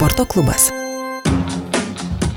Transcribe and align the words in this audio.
sporto 0.00 0.24
klubas. 0.24 0.79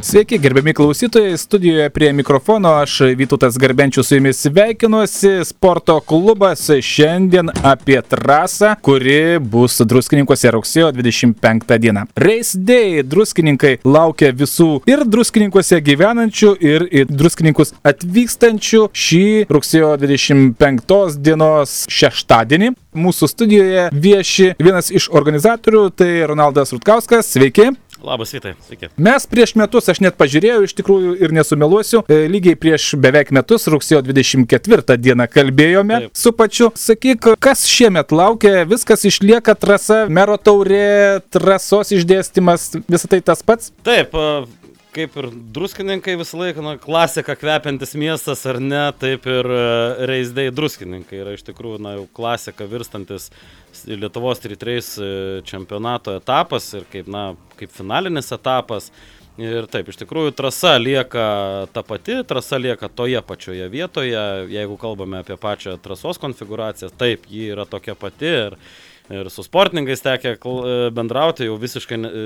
Sveiki, 0.03 0.39
gerbiami 0.39 0.73
klausytojai, 0.73 1.37
studijoje 1.37 1.89
prie 1.89 2.13
mikrofono 2.13 2.69
aš 2.69 2.99
Vytutas 3.01 3.57
Garbenčius 3.57 4.07
su 4.07 4.15
jumis 4.15 4.41
sveikinuosi. 4.41 5.45
Sporto 5.45 5.99
klubas 5.99 6.69
šiandien 6.81 7.49
apie 7.63 8.01
trasą, 8.01 8.73
kuri 8.81 9.39
bus 9.39 9.79
druskininkose 9.81 10.51
rugsėjo 10.51 10.89
25 10.91 11.77
dieną. 11.79 12.03
Race 12.19 12.59
Day 12.59 12.99
druskininkai 13.03 13.77
laukia 13.85 14.33
visų 14.35 14.81
ir 14.91 15.05
druskininkose 15.07 15.79
gyvenančių, 15.79 16.51
ir 16.59 16.87
į 16.91 17.05
druskininkus 17.07 17.71
atvykstančių 17.87 18.89
šį 18.91 19.25
rugsėjo 19.55 19.95
25 20.03 21.15
dienos 21.23 21.85
šeštadienį. 21.87 22.73
Mūsų 22.93 23.31
studijoje 23.31 23.87
vieši 23.95 24.51
vienas 24.59 24.91
iš 24.91 25.07
organizatorių, 25.15 25.87
tai 25.95 26.11
Ronaldas 26.27 26.75
Rutkauskas. 26.75 27.31
Sveiki. 27.33 27.71
Labas, 28.03 28.33
Vytai, 28.35 28.51
sveiki. 28.67 28.89
Mes 28.99 29.25
prieš 29.31 29.53
metus, 29.55 29.87
aš 29.87 30.01
net 30.03 30.17
pažiūrėjau, 30.19 30.63
iš 30.67 30.73
tikrųjų 30.75 31.13
ir 31.23 31.33
nesumeluosiu, 31.35 32.01
e, 32.11 32.25
lygiai 32.31 32.57
prieš 32.59 32.89
beveik 32.99 33.31
metus, 33.35 33.69
rugsėjo 33.71 34.01
24 34.03 34.97
dieną 34.99 35.29
kalbėjome 35.31 35.99
Taip. 36.03 36.17
su 36.19 36.33
pačiu. 36.35 36.67
Sakyk, 36.75 37.29
kas 37.39 37.63
šiemet 37.69 38.11
laukia, 38.11 38.65
viskas 38.67 39.07
išlieka 39.07 39.55
trasa, 39.55 40.03
mero 40.11 40.35
taurė, 40.35 41.21
trasos 41.31 41.95
išdėstymas, 41.95 42.73
visą 42.91 43.13
tai 43.15 43.21
tas 43.23 43.45
pats? 43.45 43.71
Taip, 43.87 44.11
kaip 44.93 45.15
ir 45.19 45.27
druskininkai 45.55 46.15
visą 46.19 46.39
laiką, 46.39 46.63
na, 46.65 46.75
klasika 46.81 47.35
kvepiantis 47.39 47.95
miestas 47.99 48.43
ar 48.49 48.59
ne, 48.61 48.83
taip 48.99 49.25
ir 49.29 49.49
e, 49.49 49.63
reisdai 50.09 50.47
druskininkai 50.53 51.23
yra 51.23 51.33
iš 51.37 51.45
tikrųjų, 51.47 51.81
na, 51.83 51.95
jau 51.97 52.05
klasika 52.15 52.67
virstantis 52.69 53.29
Lietuvos 53.89 54.41
3-3 54.43 54.77
e, 54.77 55.09
čempionato 55.49 56.13
etapas 56.19 56.69
ir 56.77 56.87
kaip, 56.93 57.09
na, 57.11 57.31
kaip 57.59 57.73
finalinis 57.73 58.31
etapas. 58.35 58.91
Ir 59.41 59.65
taip, 59.65 59.87
iš 59.89 59.97
tikrųjų, 59.97 60.35
trasa 60.37 60.75
lieka 60.77 61.23
ta 61.73 61.81
pati, 61.81 62.19
trasa 62.29 62.59
lieka 62.61 62.85
toje 62.93 63.17
pačioje 63.25 63.65
vietoje, 63.73 64.19
jeigu 64.53 64.77
kalbame 64.77 65.23
apie 65.23 65.39
pačią 65.41 65.73
trasos 65.81 66.21
konfiguraciją, 66.21 66.91
taip, 67.01 67.25
ji 67.33 67.47
yra 67.55 67.65
tokia 67.65 67.95
pati. 67.97 68.29
Ir, 68.29 68.57
ir 69.11 69.29
su 69.29 69.43
sportininkais 69.43 70.01
tekia 70.03 70.35
e, 70.35 70.75
bendrauti 70.95 71.47
jau 71.47 71.57
visiškai, 71.59 71.97
e, 72.07 72.23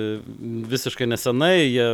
visiškai 0.70 1.08
nesenai, 1.10 1.56
jie 1.66 1.88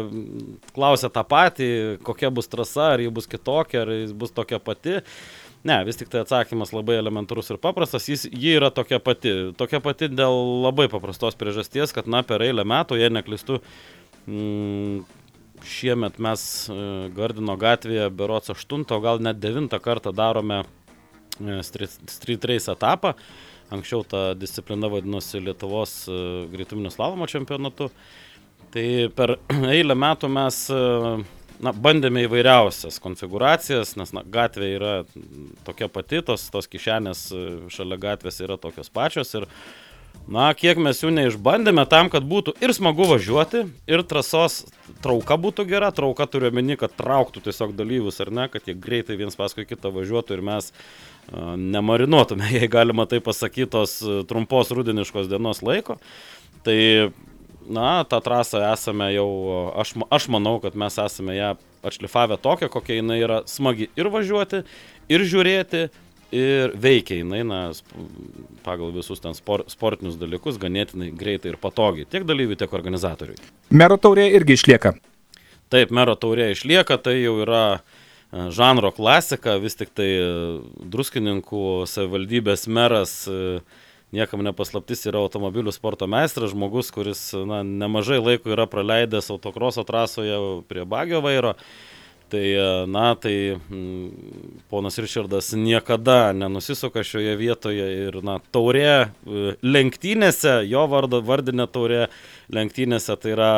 klausia 0.76 1.09
tą 1.14 1.23
patį, 1.28 1.70
kokia 2.03 2.31
bus 2.34 2.52
trasa, 2.52 2.94
ar 2.95 3.04
ji 3.04 3.14
bus 3.14 3.30
kitokia, 3.30 3.86
ar 3.86 3.94
ji 3.95 4.11
bus 4.17 4.36
tokia 4.36 4.59
pati. 4.59 5.00
Ne, 5.64 5.78
vis 5.88 5.95
tik 5.95 6.09
tai 6.11 6.26
atsakymas 6.26 6.73
labai 6.76 6.98
elementarus 7.00 7.54
ir 7.54 7.59
paprastas, 7.64 8.09
jis, 8.11 8.26
ji 8.28 8.58
yra 8.58 8.67
tokia 8.76 9.00
pati. 9.00 9.31
Tokia 9.56 9.80
pati 9.84 10.11
dėl 10.11 10.36
labai 10.66 10.89
paprastos 10.92 11.39
priežasties, 11.39 11.95
kad, 11.95 12.09
na, 12.11 12.20
per 12.28 12.44
eilę 12.44 12.66
metų, 12.67 13.00
jei 13.00 13.14
neklistu, 13.14 13.61
mm, 14.28 15.06
šiemet 15.64 16.20
mes 16.20 16.44
e, 16.67 16.78
Gardino 17.16 17.56
gatvėje 17.59 18.09
berots 18.11 18.52
8, 18.52 18.84
o 18.92 19.00
gal 19.04 19.23
net 19.23 19.39
9 19.39 19.80
kartą 19.80 20.11
darome 20.11 20.66
Street, 21.66 21.95
street 22.11 22.45
Race 22.45 22.70
etapą. 22.70 23.16
Anksčiau 23.72 24.03
ta 24.03 24.33
disciplina 24.33 24.89
vadinosi 24.92 25.42
Lietuvos 25.42 26.03
e, 26.08 26.17
greituminio 26.52 26.92
slalomo 26.94 27.28
čempionatu. 27.30 27.89
Tai 28.73 28.88
per 29.16 29.38
eilę 29.75 29.95
metų 29.97 30.30
mes 30.33 30.59
e, 30.73 30.81
na, 31.64 31.73
bandėme 31.73 32.25
įvairiausias 32.28 33.00
konfiguracijas, 33.03 33.95
nes 34.00 34.14
na, 34.16 34.25
gatvė 34.25 34.73
yra 34.75 34.94
tokia 35.67 35.89
pati, 35.92 36.22
tos, 36.25 36.50
tos 36.53 36.70
kišenės 36.70 37.25
e, 37.31 37.47
šalia 37.73 38.00
gatvės 38.09 38.42
yra 38.44 38.59
tokios 38.61 38.94
pačios 38.94 39.33
ir 39.39 39.50
Na, 40.30 40.45
kiek 40.55 40.77
mes 40.80 41.02
jų 41.02 41.09
neišbandėme 41.11 41.83
tam, 41.92 42.08
kad 42.08 42.23
būtų 42.23 42.53
ir 42.64 42.72
smagu 42.72 43.03
važiuoti, 43.09 43.64
ir 43.89 44.03
trasos 44.08 44.61
trauka 45.03 45.36
būtų 45.42 45.66
gera, 45.67 45.89
trauka 45.92 46.27
turiu 46.31 46.48
omeny, 46.48 46.77
kad 46.80 46.94
trauktų 46.95 47.42
tiesiog 47.44 47.73
dalyvius 47.75 48.22
ar 48.23 48.31
ne, 48.31 48.45
kad 48.53 48.70
jie 48.70 48.77
greitai 48.77 49.17
viens 49.20 49.36
paskui 49.36 49.66
kitą 49.67 49.92
važiuotų 49.92 50.38
ir 50.38 50.45
mes 50.45 50.70
uh, 50.70 51.12
nemarinuotume, 51.58 52.50
jei 52.58 52.70
galima 52.72 53.06
tai 53.10 53.22
pasakyti, 53.23 53.72
tos 53.76 54.00
trumpos 54.30 54.72
rudiniškos 54.76 55.30
dienos 55.32 55.64
laiko. 55.66 55.98
Tai, 56.64 56.80
na, 57.67 58.04
tą 58.10 58.20
trasą 58.23 58.64
esame 58.72 59.11
jau, 59.16 59.30
aš, 59.80 59.95
aš 60.14 60.30
manau, 60.32 60.58
kad 60.64 60.78
mes 60.80 60.98
esame 61.02 61.38
ją 61.38 61.54
atšlifavę 61.84 62.38
tokią, 62.39 62.70
kokia 62.72 63.00
jinai 63.00 63.20
yra 63.23 63.42
smagi 63.50 63.89
ir 64.00 64.08
važiuoti, 64.11 64.64
ir 65.11 65.26
žiūrėti, 65.28 65.88
ir 66.34 66.73
veikia 66.80 67.20
jinai, 67.20 67.42
na, 67.48 67.60
pagal 68.66 68.94
visus 68.95 69.22
ten 69.23 69.36
spor, 69.38 69.66
sportinius 69.72 70.17
dalykus, 70.20 70.60
ganėtinai 70.61 71.11
greitai 71.16 71.54
ir 71.54 71.60
patogiai, 71.61 72.08
tiek 72.10 72.26
dalyviui, 72.28 72.58
tiek 72.60 72.73
organizatoriui. 72.73 73.40
Mero 73.73 74.00
taurė 74.02 74.30
irgi 74.34 74.58
išlieka. 74.58 74.95
Taip, 75.73 75.94
mero 75.95 76.16
taurė 76.20 76.52
išlieka, 76.54 77.00
tai 77.02 77.17
jau 77.20 77.36
yra 77.44 77.64
e, 77.76 77.82
žanro 78.33 78.92
klasika, 78.92 79.55
vis 79.61 79.77
tik 79.77 79.94
tai 79.94 80.10
e, 80.17 80.27
druskininkų 80.89 81.86
savivaldybės 81.89 82.66
meras 82.71 83.23
e, 83.30 83.61
niekam 84.14 84.44
nepaslaptis 84.45 85.05
yra 85.10 85.21
automobilių 85.21 85.73
sporto 85.73 86.08
meistras, 86.10 86.54
žmogus, 86.54 86.92
kuris 86.93 87.22
na, 87.48 87.61
nemažai 87.64 88.20
laiko 88.22 88.54
yra 88.54 88.66
praleidęs 88.70 89.30
autokroso 89.33 89.86
trasoje 89.86 90.38
prie 90.70 90.86
bagio 90.86 91.22
vairo. 91.26 91.54
Tai, 92.33 92.42
e, 92.42 92.67
na, 92.89 93.11
tai 93.22 93.36
m, 93.54 94.10
ponas 94.73 94.98
Richardas 94.98 95.52
niekada 95.54 96.33
nenusisuka 96.33 97.05
šioje 97.05 97.36
vietoje 97.38 97.89
ir, 98.08 98.22
na, 98.26 98.39
taurė 98.55 98.88
e, 98.89 99.58
lenktynėse, 99.61 100.64
jo 100.66 100.88
vardo, 100.89 101.22
vardinė 101.22 101.70
taurė 101.70 102.08
lenktynėse, 102.49 103.14
tai 103.22 103.36
yra, 103.38 103.52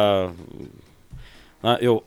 na, 1.63 1.77
jau 1.79 2.01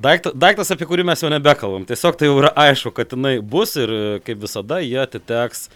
Daiktas, 0.00 0.32
daiktas, 0.32 0.70
apie 0.72 0.86
kurį 0.88 1.04
mes 1.04 1.20
jau 1.20 1.28
nebekalbam. 1.28 1.82
Tiesiog 1.84 2.16
tai 2.16 2.30
jau 2.30 2.38
yra 2.40 2.48
aišku, 2.62 2.88
kad 2.96 3.10
jinai 3.12 3.34
bus 3.44 3.74
ir 3.76 3.90
kaip 4.24 4.38
visada 4.40 4.78
jie 4.80 4.96
atiteks 5.02 5.66
e, 5.66 5.72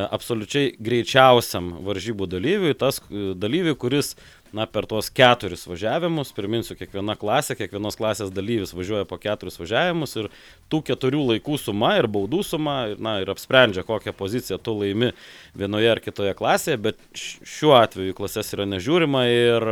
absoliučiai 0.00 0.70
greičiausiam 0.80 1.74
varžybų 1.84 2.28
dalyviui, 2.32 2.72
tas 2.80 3.02
dalyviui, 3.12 3.74
kuris 3.76 4.14
na, 4.56 4.64
per 4.64 4.88
tuos 4.88 5.10
keturis 5.12 5.66
važiavimus, 5.68 6.32
priminsiu, 6.32 6.78
kiekviena 6.78 7.18
klasė, 7.20 7.58
kiekvienos 7.58 8.00
klasės 8.00 8.32
dalyvis 8.32 8.72
važiuoja 8.72 9.04
po 9.10 9.20
keturis 9.20 9.60
važiavimus 9.60 10.16
ir 10.22 10.30
tų 10.72 10.80
keturių 10.88 11.26
laikų 11.34 11.60
suma 11.60 11.98
ir 12.00 12.08
baudų 12.08 12.40
suma, 12.48 12.78
na, 12.96 13.18
ir 13.20 13.34
apsprendžia, 13.34 13.84
kokią 13.84 14.16
poziciją 14.16 14.56
tu 14.56 14.78
laimi 14.78 15.12
vienoje 15.52 15.92
ar 15.92 16.00
kitoje 16.00 16.32
klasėje, 16.38 16.80
bet 16.88 17.04
šiuo 17.12 17.76
atveju 17.82 18.16
klasės 18.16 18.56
yra 18.56 18.64
nežiūrima 18.72 19.28
ir 19.34 19.70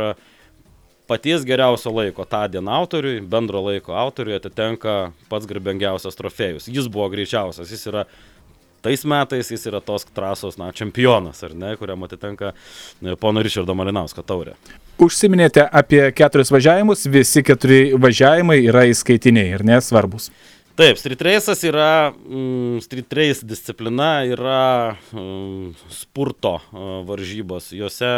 paties 1.07 1.45
geriausio 1.47 1.93
laiko 1.95 2.25
tą 2.29 2.45
dieną 2.51 2.71
autoriui, 2.81 3.19
bendro 3.21 3.61
laiko 3.65 3.95
autoriui 3.97 4.37
atitenka 4.39 4.95
pats 5.29 5.49
garbingiausias 5.49 6.17
trofėjus. 6.17 6.69
Jis 6.71 6.89
buvo 6.91 7.09
greičiausias, 7.13 7.71
jis 7.71 7.85
yra 7.91 8.05
tais 8.85 9.01
metais 9.05 9.49
jis 9.49 9.65
yra 9.65 9.81
tos 9.81 10.05
trasos, 10.13 10.59
na, 10.61 10.69
čempionas, 10.75 11.41
ar 11.45 11.55
ne, 11.57 11.73
kuriam 11.79 12.05
atitenka 12.05 12.51
e, 12.53 13.15
pono 13.17 13.41
Rišardo 13.45 13.73
Malinausko 13.77 14.21
taurė. 14.25 14.53
Užsiminėte 15.01 15.65
apie 15.65 16.03
keturis 16.15 16.53
važiavimus, 16.53 17.07
visi 17.11 17.43
keturi 17.45 17.79
važiavimai 17.99 18.59
yra 18.61 18.85
įskaitiniai 18.91 19.55
ir 19.57 19.65
nesvarbus. 19.65 20.29
Taip, 20.75 20.99
street 20.99 21.21
race'as 21.23 21.61
yra, 21.63 22.11
mm, 22.11 22.81
street 22.83 23.13
race 23.15 23.47
disciplina 23.47 24.25
yra 24.27 24.97
mm, 25.15 25.69
spurto 25.89 26.57
uh, 26.59 26.97
varžybos. 27.07 27.69
Jose, 27.79 28.17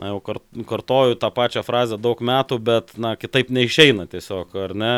na 0.00 0.14
jau 0.14 0.20
kartoju 0.68 1.18
tą 1.20 1.30
pačią 1.36 1.62
frazę 1.66 1.98
daug 2.00 2.20
metų, 2.24 2.58
bet, 2.64 2.94
na, 3.00 3.14
kitaip 3.20 3.52
neišeina 3.52 4.08
tiesiog, 4.10 4.56
ar 4.64 4.74
ne? 4.74 4.94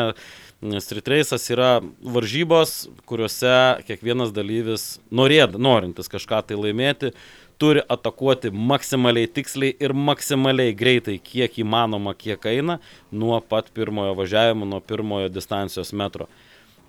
Street 0.79 1.09
Race'as 1.11 1.49
yra 1.51 1.71
varžybos, 2.15 2.85
kuriuose 3.09 3.83
kiekvienas 3.83 4.31
dalyvis, 4.31 4.85
norėd, 5.11 5.57
norintis 5.59 6.07
kažką 6.11 6.39
tai 6.47 6.55
laimėti, 6.55 7.11
turi 7.59 7.83
atakuoti 7.95 8.53
maksimaliai 8.71 9.27
tiksliai 9.27 9.75
ir 9.83 9.93
maksimaliai 9.93 10.71
greitai, 10.75 11.17
kiek 11.19 11.59
įmanoma, 11.59 12.15
kiek 12.15 12.47
eina, 12.53 12.79
nuo 13.11 13.41
pat 13.43 13.69
pirmojo 13.75 14.15
važiavimo, 14.19 14.67
nuo 14.69 14.79
pirmojo 14.79 15.27
distancijos 15.31 15.91
metro. 15.91 16.29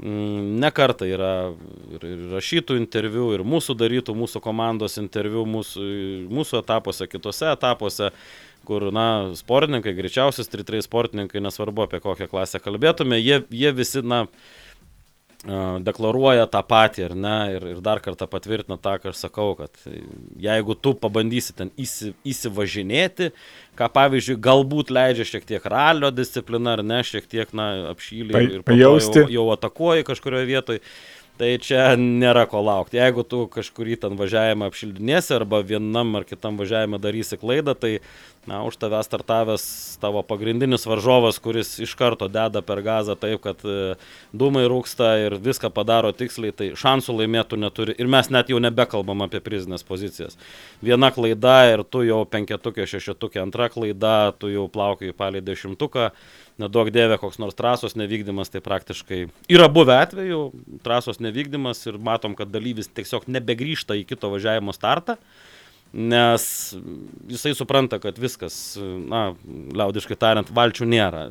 Mm, 0.03 0.57
Nekarta 0.59 1.07
yra 1.07 1.53
ir 1.95 2.07
rašytų 2.33 2.75
interviu, 2.81 3.29
ir 3.37 3.45
mūsų 3.47 3.77
darytų, 3.79 4.17
mūsų 4.19 4.43
komandos 4.43 4.99
interviu, 4.99 5.45
mūsų, 5.47 5.85
mūsų 6.35 6.59
etapuose, 6.65 7.07
kitose 7.07 7.47
etapuose 7.53 8.11
kur, 8.67 8.89
na, 8.95 9.07
sportininkai, 9.39 9.95
greičiausiai 9.95 10.47
stritrai 10.49 10.81
sportininkai, 10.83 11.43
nesvarbu 11.45 11.85
apie 11.87 12.01
kokią 12.03 12.27
klasę 12.33 12.59
kalbėtume, 12.65 13.21
jie, 13.21 13.43
jie 13.55 13.71
visi, 13.77 14.03
na, 14.03 14.25
deklaruoja 15.85 16.47
tą 16.49 16.63
patį, 16.65 17.05
ar 17.09 17.15
ne, 17.17 17.37
ir, 17.57 17.67
ir 17.75 17.81
dar 17.85 18.01
kartą 18.05 18.29
patvirtina 18.31 18.79
tą, 18.81 18.97
ką 19.03 19.13
aš 19.13 19.25
sakau, 19.27 19.51
kad 19.59 19.77
jeigu 20.41 20.77
tu 20.77 20.95
pabandysi 20.97 21.53
ten 21.57 21.73
įsi, 21.81 22.15
įsivažinėti, 22.25 23.31
ką 23.77 23.91
pavyzdžiui, 23.93 24.39
galbūt 24.45 24.93
leidžia 24.95 25.29
šiek 25.29 25.45
tiek 25.49 25.67
ralio 25.69 26.09
disciplina, 26.15 26.79
ar 26.79 26.85
ne, 26.87 27.03
šiek 27.05 27.29
tiek, 27.29 27.53
na, 27.57 27.91
apšylį 27.93 28.47
ir 28.61 28.79
jau, 28.81 28.95
jau 29.37 29.51
atakuoji 29.57 30.09
kažkurioje 30.09 30.51
vietoje, 30.55 30.83
Tai 31.35 31.49
čia 31.59 31.97
nėra 31.99 32.45
ko 32.47 32.61
laukti. 32.63 33.01
Jeigu 33.01 33.25
tu 33.27 33.41
kažkurį 33.51 33.97
ten 34.05 34.15
važiavimą 34.15 34.69
apšildinėsi 34.71 35.33
arba 35.35 35.65
vienam 35.67 36.15
ar 36.15 36.27
kitam 36.29 36.61
važiavimą 36.61 37.01
darysi 37.03 37.39
klaidą, 37.41 37.75
tai 37.75 37.97
na, 38.47 38.63
už 38.65 38.77
tave 38.77 39.01
startavęs 39.03 39.97
tavo 40.01 40.23
pagrindinis 40.23 40.87
varžovas, 40.87 41.39
kuris 41.41 41.79
iš 41.81 41.95
karto 41.97 42.29
deda 42.29 42.61
per 42.63 42.83
gazą 42.85 43.17
taip, 43.17 43.41
kad 43.45 43.61
e, 43.65 43.95
dūmai 44.37 44.67
rūksta 44.69 45.15
ir 45.25 45.37
viską 45.41 45.71
padaro 45.73 46.13
tiksliai, 46.13 46.53
tai 46.53 46.71
šansų 46.77 47.17
laimėtų 47.21 47.59
neturi. 47.61 47.97
Ir 47.99 48.11
mes 48.11 48.29
net 48.33 48.53
jau 48.53 48.61
nebekalbam 48.61 49.25
apie 49.25 49.41
prizinės 49.45 49.87
pozicijas. 49.87 50.37
Viena 50.85 51.11
klaida 51.15 51.57
ir 51.73 51.85
tu 51.89 52.05
jau 52.05 52.23
penketukė, 52.29 52.87
šešetukė, 52.91 53.41
antra 53.45 53.71
klaida, 53.73 54.35
tu 54.39 54.53
jau 54.53 54.69
plaukiai 54.69 55.17
palei 55.17 55.45
dešimtuką. 55.45 56.11
Nedaug 56.63 56.93
dėvė 56.95 57.17
koks 57.19 57.41
nors 57.43 57.57
trasos 57.59 57.97
nevykdymas, 57.99 58.53
tai 58.53 58.61
praktiškai 58.63 59.25
yra 59.51 59.67
buvę 59.73 59.97
atveju, 60.05 60.45
trasos 60.87 61.19
nevykdymas 61.19 61.81
ir 61.89 61.99
matom, 61.99 62.37
kad 62.39 62.53
dalyvis 62.53 62.93
tiesiog 62.95 63.27
nebegrįžta 63.27 63.97
į 63.99 64.07
kito 64.13 64.31
važiavimo 64.31 64.77
startą 64.77 65.19
nes 65.95 66.75
jisai 67.29 67.55
supranta, 67.55 68.01
kad 68.03 68.19
viskas, 68.19 68.57
na, 69.09 69.29
liaudiškai 69.79 70.19
tariant, 70.19 70.51
valčių 70.55 70.89
nėra. 70.91 71.29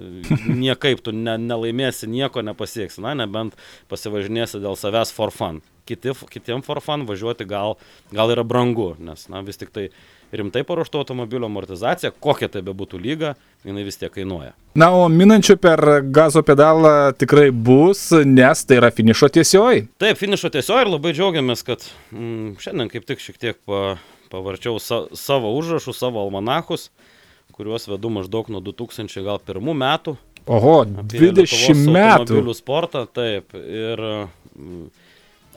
Niekaip 0.48 1.04
tu 1.04 1.12
ne, 1.16 1.36
nelaimėsi, 1.42 2.08
nieko 2.08 2.44
nepasieksi, 2.46 3.04
na, 3.04 3.12
nebent 3.20 3.60
pasivažinėsi 3.92 4.64
dėl 4.64 4.80
savęs 4.80 5.12
for 5.16 5.36
fun. 5.36 5.60
Kiti, 5.84 6.16
kitiem 6.32 6.64
for 6.64 6.80
fun 6.80 7.04
važiuoti 7.10 7.44
gal, 7.48 7.76
gal 8.16 8.32
yra 8.32 8.46
brangu, 8.48 8.94
nes, 9.04 9.28
na, 9.28 9.44
vis 9.44 9.60
tik 9.60 9.74
tai 9.76 9.90
rimtai 10.34 10.64
paruošto 10.64 10.98
automobilio 11.04 11.46
amortizacija, 11.46 12.14
kokia 12.24 12.48
tai 12.50 12.64
bebūtų 12.66 12.98
lyga, 13.04 13.34
jinai 13.68 13.84
vis 13.86 14.00
tiek 14.00 14.14
kainuoja. 14.16 14.54
Na, 14.80 14.90
o 14.96 15.06
minančių 15.12 15.58
per 15.62 15.84
gazo 16.10 16.42
pedalą 16.46 17.12
tikrai 17.20 17.50
bus, 17.52 18.08
nes 18.26 18.64
tai 18.66 18.80
yra 18.80 18.90
finišo 18.96 19.30
tiesioji. 19.36 19.86
Taip, 20.02 20.18
finišo 20.18 20.50
tiesioji 20.56 20.88
ir 20.88 20.94
labai 20.96 21.14
džiaugiamės, 21.14 21.62
kad 21.68 21.86
mm, 22.16 22.56
šiandien 22.64 22.90
kaip 22.96 23.06
tik 23.12 23.22
šiek 23.22 23.38
tiek 23.44 23.60
pa, 23.68 23.98
pavarčiau 24.34 24.82
sa, 24.82 25.04
savo 25.14 25.54
užrašus, 25.58 26.00
savo 26.02 26.22
almanachus, 26.24 26.90
kuriuos 27.54 27.86
vedu 27.92 28.10
maždaug 28.14 28.50
nuo 28.50 28.62
2001 28.66 29.74
metų. 29.86 30.18
Oho, 30.50 30.78
20 30.84 31.86
metų. 31.94 32.42
Sportą, 32.58 33.06
taip. 33.08 33.54
Ir 33.56 34.02
mm, 34.02 34.88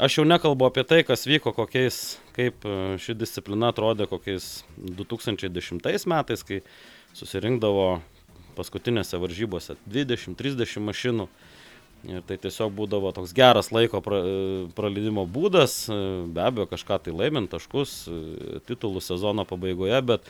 aš 0.06 0.20
jau 0.20 0.26
nekalbu 0.28 0.68
apie 0.68 0.84
tai, 0.86 1.00
kas 1.08 1.26
vyko, 1.26 1.54
kokiais, 1.56 2.20
kaip 2.36 2.68
e, 2.68 2.76
ši 3.02 3.16
disciplina 3.18 3.72
atrodė 3.72 4.06
kokiais 4.10 4.60
2010 4.76 6.06
metais, 6.12 6.44
kai 6.46 6.60
susirinkdavo 7.16 7.88
paskutinėse 8.56 9.18
varžybose 9.20 9.76
20-30 9.90 10.84
mašinų. 10.86 11.26
Ir 12.06 12.22
tai 12.26 12.36
tiesiog 12.38 12.74
būdavo 12.76 13.10
toks 13.16 13.32
geras 13.34 13.72
laiko 13.74 13.98
pra, 14.04 14.20
praleidimo 14.76 15.24
būdas, 15.26 15.86
be 16.30 16.42
abejo 16.44 16.68
kažką 16.70 17.00
tai 17.06 17.14
laimint, 17.16 17.50
taškus, 17.50 17.94
titulų 18.68 19.02
sezono 19.02 19.46
pabaigoje, 19.48 19.98
bet 20.06 20.28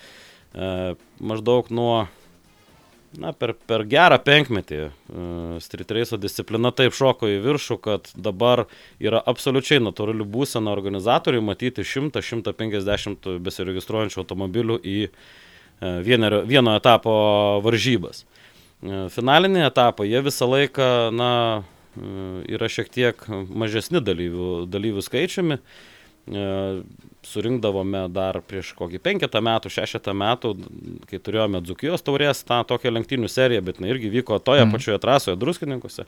e, 0.54 0.94
maždaug 1.20 1.68
nuo, 1.74 2.06
na, 3.20 3.32
per, 3.36 3.52
per 3.68 3.84
gerą 3.90 4.16
penkmetį 4.24 4.78
e, 4.86 4.90
street 5.64 5.92
race 5.98 6.20
disciplina 6.22 6.72
taip 6.72 6.96
šoko 6.96 7.28
į 7.34 7.42
viršų, 7.44 7.78
kad 7.84 8.08
dabar 8.14 8.64
yra 9.02 9.20
absoliučiai 9.20 9.82
natūrali 9.84 10.24
būsena 10.24 10.72
organizatoriui 10.72 11.44
matyti 11.44 11.84
100-150 11.84 13.36
besiregistruojančių 13.44 14.22
automobilių 14.24 14.80
į 14.80 14.98
e, 15.04 15.12
vienerio, 16.08 16.40
vieno 16.48 16.78
etapo 16.78 17.12
varžybas. 17.66 18.24
E, 18.86 19.08
finaliniai 19.10 19.66
etapai, 19.66 20.08
jie 20.10 20.22
visą 20.22 20.48
laiką, 20.50 20.88
na, 21.16 21.30
e, 21.96 22.08
yra 22.54 22.68
šiek 22.70 22.90
tiek 22.92 23.26
mažesni 23.30 24.02
dalyvių, 24.04 24.66
dalyvių 24.70 25.04
skaičiumi. 25.04 25.58
E, 26.26 26.46
surinkdavome 27.26 28.06
dar 28.14 28.38
prieš 28.46 28.72
kokį 28.78 29.00
penketą 29.02 29.42
metų, 29.42 29.70
šešetą 29.74 30.14
metų, 30.14 30.52
kai 31.10 31.20
turėjome 31.22 31.62
Dzukijos 31.66 32.04
taurės 32.06 32.44
tą 32.46 32.60
tokią 32.66 32.92
lenktynių 32.94 33.30
seriją, 33.30 33.64
bet 33.66 33.80
na 33.82 33.90
irgi 33.90 34.12
vyko 34.12 34.38
toje 34.42 34.64
mm. 34.64 34.74
pačioje 34.74 35.00
trasoje 35.02 35.38
druskininkose. 35.38 36.06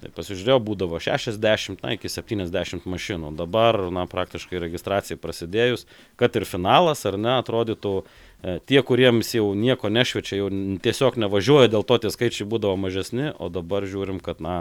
Tai 0.00 0.08
pasižiūrėjau, 0.16 0.62
būdavo 0.64 0.96
60, 1.00 1.82
na, 1.84 1.92
iki 1.96 2.08
70 2.08 2.86
mašinų. 2.88 3.34
Dabar, 3.36 3.76
na, 3.92 4.06
praktiškai 4.08 4.62
registracijai 4.62 5.20
prasidėjus, 5.20 5.84
kad 6.20 6.36
ir 6.40 6.48
finalas, 6.48 7.04
ar 7.08 7.20
ne, 7.20 7.34
atrodytų, 7.36 7.98
E, 8.40 8.56
tie, 8.64 8.80
kuriems 8.80 9.34
jau 9.36 9.52
nieko 9.52 9.90
nešvečia, 9.92 10.38
jau 10.40 10.48
tiesiog 10.80 11.18
nevažiuoja, 11.20 11.68
dėl 11.74 11.84
to 11.84 11.98
tie 12.00 12.12
skaičiai 12.12 12.48
būdavo 12.48 12.78
mažesni, 12.80 13.34
o 13.36 13.50
dabar 13.52 13.84
žiūrim, 13.84 14.20
kad, 14.24 14.40
na, 14.40 14.54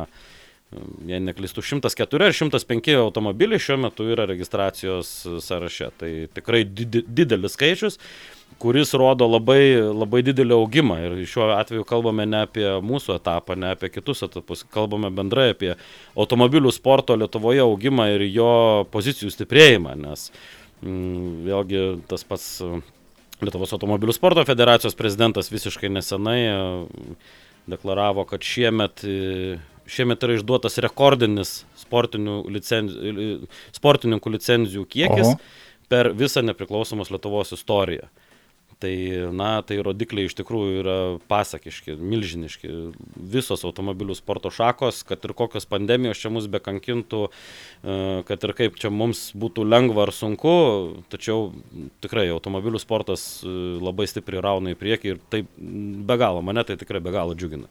jei 1.10 1.20
neklistų, 1.24 1.64
104 1.66 2.28
ar 2.30 2.36
105 2.36 2.92
automobiliai 3.00 3.62
šiuo 3.62 3.80
metu 3.88 4.06
yra 4.14 4.28
registracijos 4.30 5.14
sąraše. 5.42 5.90
Tai 5.98 6.12
tikrai 6.36 6.62
didelis 6.66 7.56
skaičius, 7.58 7.98
kuris 8.62 8.94
rodo 8.98 9.26
labai, 9.30 9.80
labai 9.90 10.22
didelį 10.28 10.56
augimą. 10.60 11.00
Ir 11.08 11.18
šiuo 11.30 11.50
atveju 11.56 11.88
kalbame 11.90 12.28
ne 12.30 12.44
apie 12.46 12.68
mūsų 12.86 13.18
etapą, 13.18 13.58
ne 13.58 13.74
apie 13.74 13.90
kitus 13.94 14.22
etapus, 14.28 14.62
kalbame 14.74 15.10
bendrai 15.14 15.50
apie 15.56 15.74
automobilių 16.20 16.74
sporto 16.76 17.18
Lietuvoje 17.18 17.66
augimą 17.66 18.12
ir 18.14 18.28
jo 18.30 18.54
pozicijų 18.94 19.34
stiprėjimą, 19.34 19.98
nes 20.06 20.30
mm, 20.84 21.44
vėlgi 21.50 21.84
tas 22.12 22.26
pats 22.28 22.50
Lietuvos 23.40 23.72
automobilių 23.72 24.12
sporto 24.12 24.44
federacijos 24.44 24.98
prezidentas 25.00 25.48
visiškai 25.48 25.88
nesenai 25.96 26.40
e, 26.44 26.56
deklaravo, 27.72 28.26
kad 28.28 28.44
šiemet, 28.44 29.06
šiemet 29.90 30.24
yra 30.26 30.38
išduotas 30.38 30.80
rekordinis 30.86 31.60
licenzi, 32.54 33.28
sportininkų 33.76 34.36
licenzijų 34.38 34.88
kiekis 34.90 35.34
Oho. 35.34 35.38
per 35.92 36.14
visą 36.18 36.46
nepriklausomos 36.46 37.12
Lietuvos 37.14 37.56
istoriją. 37.58 38.10
Tai, 38.80 38.96
na, 39.36 39.58
tai 39.68 39.82
rodikliai 39.84 40.30
iš 40.30 40.38
tikrųjų 40.40 40.76
yra 40.80 40.94
pasakiški, 41.28 41.98
milžiniški. 42.00 42.70
Visos 43.28 43.66
automobilių 43.68 44.16
sporto 44.16 44.48
šakos, 44.56 45.02
kad 45.04 45.26
ir 45.28 45.34
kokios 45.36 45.68
pandemijos 45.68 46.22
čia 46.22 46.32
mus 46.32 46.48
bekankintų, 46.48 47.26
e, 47.28 47.98
kad 48.30 48.48
ir 48.48 48.54
kaip 48.56 48.80
čia 48.80 48.88
mums 48.88 49.34
būtų 49.36 49.68
lengva 49.68 50.06
ar 50.06 50.14
sunku, 50.16 50.54
tačiau 51.12 51.50
tikrai 52.00 52.30
automobilių 52.32 52.80
sportas 52.80 53.42
e, 53.44 53.52
labai 53.84 54.08
stipriai 54.08 54.46
rauna 54.48 54.72
į 54.72 54.80
priekį 54.80 55.12
ir 55.12 55.20
tai 55.28 55.44
be 55.60 56.20
galo, 56.22 56.40
mane 56.40 56.64
tai 56.64 56.80
tikrai 56.80 57.04
be 57.04 57.12
galo 57.12 57.36
džiugina 57.36 57.68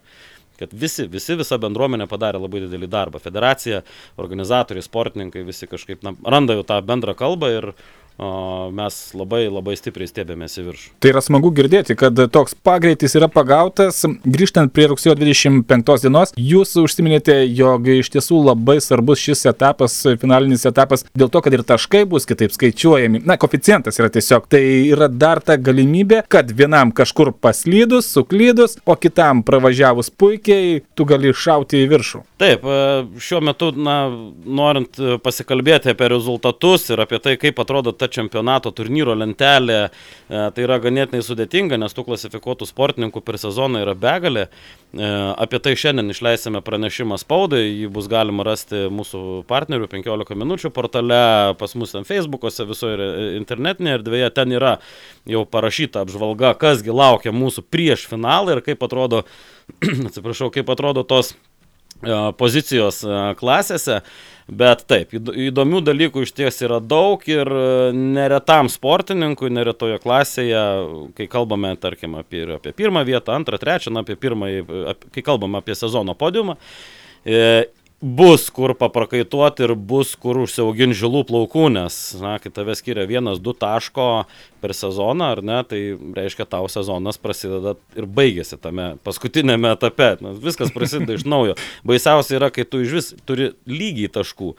kad 0.59 0.73
visi, 0.75 1.07
visi, 1.11 1.37
visa 1.39 1.59
bendruomenė 1.63 2.09
padarė 2.11 2.41
labai 2.43 2.65
didelį 2.65 2.91
darbą. 2.91 3.23
Federacija, 3.23 3.83
organizatoriai, 4.19 4.85
sportininkai, 4.85 5.45
visi 5.47 5.71
kažkaip 5.71 6.03
na, 6.07 6.15
randa 6.27 6.59
jau 6.59 6.67
tą 6.67 6.81
bendrą 6.87 7.15
kalbą 7.19 7.53
ir 7.55 7.71
mes 8.19 8.97
labai 9.15 9.45
labai 9.47 9.77
stipriai 9.79 10.11
stebėmės 10.11 10.59
į 10.59 10.65
viršų. 10.67 10.89
Tai 10.99 11.13
yra 11.13 11.23
smagu 11.23 11.53
girdėti, 11.55 11.95
kad 11.99 12.19
toks 12.35 12.57
pagreitis 12.67 13.15
yra 13.19 13.29
pagautas. 13.31 14.01
Grįžtant 14.27 14.73
prie 14.75 14.89
rugsėjo 14.91 15.15
25 15.21 16.03
dienos, 16.03 16.35
jūs 16.35 16.75
užsiminėte, 16.83 17.37
jog 17.47 17.87
iš 17.95 18.11
tiesų 18.17 18.41
labai 18.49 18.79
svarbus 18.83 19.23
šis 19.23 19.47
etapas, 19.53 19.95
finalinis 20.19 20.67
etapas, 20.69 21.07
dėl 21.15 21.31
to, 21.31 21.43
kad 21.45 21.55
ir 21.55 21.63
taškai 21.67 22.03
bus 22.11 22.27
kitaip 22.29 22.55
skaičiuojami. 22.55 23.23
Na, 23.29 23.39
koficijantas 23.39 24.01
yra 24.03 24.11
tiesiog. 24.11 24.49
Tai 24.51 24.63
yra 24.65 25.07
dar 25.09 25.43
ta 25.45 25.55
galimybė, 25.55 26.25
kad 26.27 26.51
vienam 26.51 26.91
kažkur 26.95 27.31
paslydus, 27.39 28.11
suklydus, 28.17 28.79
o 28.83 28.99
kitam 28.99 29.45
pravažiavus 29.47 30.11
puikiai, 30.11 30.83
tu 30.99 31.07
gali 31.09 31.31
šauti 31.31 31.85
į 31.85 31.91
viršų. 31.95 32.25
Taip, 32.43 32.67
šiuo 33.23 33.43
metu, 33.47 33.71
na, 33.79 34.01
norint 34.43 34.99
pasikalbėti 35.23 35.95
apie 35.95 36.11
rezultatus 36.11 36.89
ir 36.91 37.07
apie 37.07 37.23
tai, 37.23 37.39
kaip 37.41 37.63
atrodo 37.63 37.95
ta 37.95 38.08
čempionato 38.13 38.73
turnyro 38.75 39.15
lentelė, 39.19 39.79
e, 39.89 40.43
tai 40.55 40.65
yra 40.65 40.79
ganėtinai 40.83 41.21
sudėtinga, 41.25 41.79
nes 41.81 41.95
tų 41.97 42.05
klasifikuotų 42.09 42.69
sportininkų 42.69 43.23
per 43.25 43.39
sezoną 43.41 43.83
yra 43.85 43.95
begalė. 43.99 44.47
E, 44.49 45.09
apie 45.45 45.61
tai 45.65 45.75
šiandien 45.79 46.13
išleisime 46.15 46.63
pranešimą 46.65 47.19
spaudai, 47.21 47.65
jį 47.67 47.91
bus 47.95 48.09
galima 48.11 48.47
rasti 48.49 48.87
mūsų 48.93 49.43
partnerių 49.51 49.91
15 49.93 50.39
minučių 50.39 50.73
portale, 50.75 51.23
pas 51.61 51.77
mus 51.79 51.95
ten 51.97 52.09
Facebook'ose, 52.09 52.67
visoje 52.69 53.11
internetinėje 53.39 54.01
erdvėje, 54.01 54.33
ten 54.37 54.57
yra 54.57 54.79
jau 55.29 55.45
parašyta 55.49 56.07
apžvalga, 56.07 56.55
kasgi 56.61 56.95
laukia 56.95 57.35
mūsų 57.37 57.67
prieš 57.69 58.09
finalą 58.11 58.57
ir 58.57 58.65
kaip 58.67 58.83
atrodo, 58.87 59.25
atsiprašau, 60.09 60.53
kaip 60.55 60.73
atrodo 60.73 61.05
tos 61.09 61.35
pozicijos 62.39 63.03
klasėse. 63.39 64.03
Bet 64.49 64.87
taip, 64.89 65.11
įdomių 65.13 65.83
dalykų 65.85 66.23
iš 66.25 66.31
ties 66.33 66.63
yra 66.65 66.79
daug 66.81 67.21
ir 67.29 67.51
e, 67.53 67.91
neretam 67.93 68.71
sportininkui, 68.73 69.51
neretoje 69.53 69.99
klasėje, 70.01 70.63
kai 71.19 71.27
kalbame, 71.29 71.75
tarkim, 71.77 72.17
apie, 72.17 72.47
apie 72.57 72.73
pirmą 72.73 73.03
vietą, 73.05 73.35
antrą, 73.37 73.61
trečią, 73.61 73.93
na, 73.93 74.07
apie 74.07 74.17
pirmąjį, 74.17 74.63
kai 75.13 75.25
kalbame 75.27 75.61
apie 75.61 75.77
sezono 75.77 76.17
podiumą, 76.17 76.57
e, 77.29 77.67
bus 78.01 78.47
kur 78.55 78.75
paprakaituoti 78.79 79.65
ir 79.67 79.73
bus 79.75 80.13
kur 80.23 80.39
užsiauginti 80.45 81.01
žilų 81.01 81.25
plaukų, 81.27 81.65
nes, 81.75 81.97
na, 82.23 82.37
kai 82.39 82.53
tave 82.55 82.77
skiria 82.79 83.09
vienas, 83.11 83.41
du 83.43 83.51
taško 83.51 84.07
per 84.63 84.75
sezoną, 84.75 85.33
ar 85.35 85.43
ne, 85.43 85.57
tai 85.67 85.81
reiškia 86.15 86.47
tau 86.47 86.69
sezonas 86.71 87.19
prasideda 87.19 87.75
ir 87.99 88.07
baigėsi 88.07 88.61
tame 88.63 88.93
paskutinėme 89.07 89.73
etape, 89.75 90.13
na, 90.23 90.37
viskas 90.39 90.71
prasideda 90.75 91.19
iš 91.19 91.27
naujo. 91.27 91.59
Baisiausia 91.87 92.39
yra, 92.39 92.53
kai 92.55 92.69
tu 92.71 92.85
iš 92.87 92.95
vis 93.01 93.11
turi 93.27 93.51
lygiai 93.67 94.13
taškų. 94.15 94.55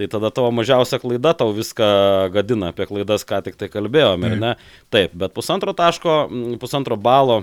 Tai 0.00 0.06
tada 0.10 0.30
tavo 0.34 0.50
mažiausia 0.54 0.98
klaida 1.02 1.34
tau 1.36 1.54
viską 1.54 1.86
gadina, 2.34 2.70
apie 2.74 2.86
klaidas 2.90 3.26
ką 3.26 3.42
tik 3.46 3.58
tai 3.60 3.70
kalbėjome, 3.70 4.32
mm. 4.32 4.42
ne? 4.42 4.52
Taip, 4.90 5.14
bet 5.18 5.34
pusantro 5.36 5.74
taško, 5.76 6.24
pusantro 6.62 6.98
balo 6.98 7.42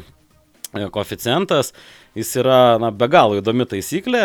e, 0.77 0.89
koeficientas. 0.93 1.73
Jis 2.17 2.31
yra 2.41 2.79
na, 2.81 2.89
be 2.89 3.05
galo 3.13 3.35
įdomi 3.37 3.67
taisyklė, 3.69 4.21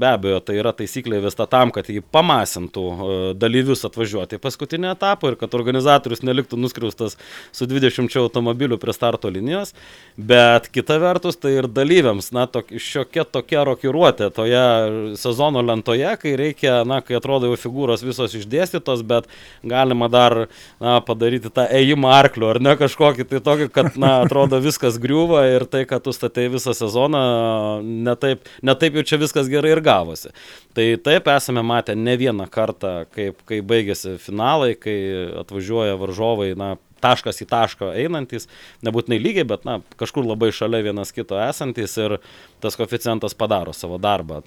be 0.00 0.08
abejo, 0.10 0.40
tai 0.42 0.56
yra 0.58 0.72
taisyklė 0.74 1.20
vista 1.22 1.44
tam, 1.46 1.70
kad 1.70 1.86
jį 1.86 2.00
pamasintų 2.02 2.86
e, 2.90 3.18
dalyvius 3.38 3.84
atvažiuoti 3.86 4.38
į 4.38 4.42
paskutinį 4.42 4.88
etapą 4.90 5.30
ir 5.30 5.36
kad 5.38 5.54
organizatorius 5.54 6.24
neliktų 6.26 6.58
nuskriaustas 6.58 7.14
su 7.54 7.68
20 7.70 8.16
automobilių 8.18 8.80
prie 8.82 8.94
starto 8.96 9.30
linijos, 9.30 9.70
bet 10.18 10.66
kita 10.74 10.96
vertus 10.98 11.38
tai 11.38 11.52
ir 11.60 11.68
dalyviams, 11.70 12.32
na, 12.34 12.48
tok, 12.50 12.72
šiokia 12.74 13.22
tokia 13.28 13.62
rokiruotė 13.68 14.32
toje 14.34 14.64
sezono 15.22 15.62
lentoje, 15.62 16.10
kai 16.18 16.34
reikia, 16.42 16.80
na, 16.88 16.98
kai 17.06 17.20
atrodo 17.20 17.52
jau 17.52 17.60
figūros 17.68 18.02
visos 18.02 18.34
išdėstytos, 18.40 19.06
bet 19.06 19.30
galima 19.62 20.10
dar, 20.10 20.48
na, 20.82 20.98
padaryti 21.06 21.54
tą 21.54 21.68
ėjimą 21.70 22.10
arkliu, 22.18 22.50
ar 22.50 22.62
ne 22.66 22.74
kažkokį 22.82 23.30
tai 23.30 23.44
tokį, 23.46 23.70
kad, 23.78 23.94
na, 23.94 24.16
atrodo 24.26 24.58
viskas 24.64 24.98
griūva 24.98 25.46
ir 25.54 25.68
tai, 25.70 25.86
kad 25.88 26.04
tu 26.04 26.12
statai 26.14 26.48
visą 26.52 26.74
sezoną, 26.76 27.22
netaip, 27.82 28.48
netaip 28.62 28.98
jau 28.98 29.06
čia 29.10 29.20
viskas 29.22 29.50
gerai 29.50 29.72
ir 29.74 29.82
gavosi. 29.84 30.32
Tai 30.76 30.86
taip 31.04 31.30
esame 31.32 31.64
matę 31.66 31.96
ne 31.96 32.16
vieną 32.20 32.48
kartą, 32.52 32.92
kaip, 33.14 33.40
kai 33.48 33.62
baigėsi 33.64 34.16
finalai, 34.22 34.74
kai 34.78 34.98
atvažiuoja 35.42 35.98
varžovai, 36.00 36.52
na, 36.58 36.74
taškas 37.02 37.42
į 37.44 37.48
tašką 37.50 37.92
einantis, 37.98 38.48
nebūtinai 38.86 39.18
lygiai, 39.22 39.46
bet 39.48 39.64
na, 39.68 39.78
kažkur 40.00 40.26
labai 40.26 40.50
šalia 40.54 40.82
vienas 40.86 41.12
kito 41.14 41.38
esantis 41.40 41.96
ir 42.00 42.18
tas 42.62 42.76
koeficientas 42.78 43.36
padaro 43.38 43.72
savo 43.76 43.98
darbą. 44.02 44.40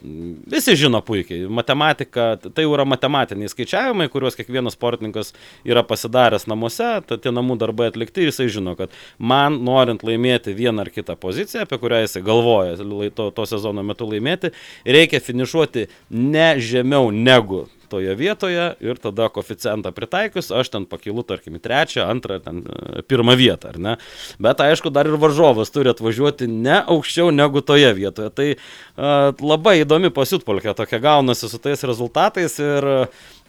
Visi 0.52 0.76
žino 0.80 1.02
puikiai, 1.06 1.48
matematika, 1.52 2.34
tai 2.44 2.66
jau 2.66 2.76
yra 2.76 2.86
matematiniai 2.88 3.52
skaičiavimai, 3.52 4.10
kuriuos 4.12 4.38
kiekvienas 4.40 4.76
sportininkas 4.78 5.34
yra 5.68 5.84
pasidaręs 5.88 6.48
namuose, 6.52 6.90
tai 7.08 7.20
tie 7.22 7.34
namų 7.34 7.58
darbai 7.62 7.92
atlikti 7.92 8.26
ir 8.26 8.32
jisai 8.32 8.50
žino, 8.52 8.76
kad 8.80 8.94
man 9.18 9.62
norint 9.66 10.04
laimėti 10.08 10.56
vieną 10.58 10.86
ar 10.86 10.94
kitą 10.94 11.18
poziciją, 11.20 11.66
apie 11.66 11.80
kurią 11.82 12.04
jisai 12.06 12.24
galvoja 12.26 12.78
to, 13.16 13.30
to 13.36 13.48
sezono 13.50 13.84
metu 13.86 14.10
laimėti, 14.10 14.54
reikia 14.86 15.24
finišuoti 15.24 15.88
ne 16.12 16.50
žemiau 16.60 17.12
negu 17.16 17.68
toje 17.92 18.16
vietoje 18.18 18.68
ir 18.84 19.02
tada 19.02 19.28
koeficientą 19.34 19.92
pritaikius, 19.96 20.52
aš 20.56 20.72
ten 20.74 20.88
pakilu, 20.90 21.26
tarkim, 21.28 21.58
į 21.60 21.64
trečią, 21.64 22.08
antrą, 22.12 22.40
ten, 22.44 22.64
e, 22.64 23.04
pirmą 23.08 23.36
vietą, 23.40 23.74
ar 23.74 23.82
ne? 23.82 23.98
Bet 24.42 24.64
aišku, 24.64 24.94
dar 24.94 25.10
ir 25.10 25.20
varžovas 25.22 25.74
turi 25.74 25.92
atvažiuoti 25.92 26.48
ne 26.52 26.80
aukščiau 26.82 27.32
negu 27.36 27.64
toje 27.66 27.92
vietoje. 27.98 28.32
Tai 28.32 28.48
uh, 28.56 29.44
labai 29.44 29.82
įdomi 29.82 30.12
pasitpolkė 30.14 30.74
tokia 30.78 31.02
gaunasi 31.04 31.50
su 31.52 31.60
tais 31.62 31.84
rezultatais 31.88 32.58
ir 32.62 32.88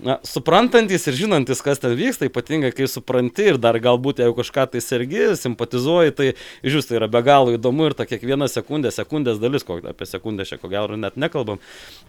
na, 0.03 0.19
suprantantis 0.27 1.07
ir 1.07 1.17
žinantis, 1.17 1.63
kas 1.65 1.81
ten 1.83 1.95
vyksta, 1.99 2.27
ypatingai 2.29 2.73
kai 2.75 2.89
supranti 2.91 3.47
ir 3.53 3.59
dar 3.63 3.79
galbūt 3.83 4.23
jeigu 4.23 4.35
kažką 4.41 4.67
tai 4.73 4.83
sergi, 4.83 5.25
simpatizuoji, 5.39 6.15
tai 6.19 6.29
iš 6.67 6.79
jūs 6.79 6.89
tai 6.89 6.99
yra 6.99 7.09
be 7.13 7.23
galo 7.25 7.55
įdomu 7.55 7.89
ir 7.89 7.97
ta 7.99 8.07
kiekviena 8.09 8.49
sekundė, 8.51 8.93
sekundės 8.95 9.41
dalis, 9.43 9.67
ko, 9.67 9.79
apie 9.93 10.09
sekundę 10.09 10.47
šią 10.49 10.59
ko 10.63 10.71
gero 10.73 10.99
net 10.99 11.19
nekalbam, 11.21 11.61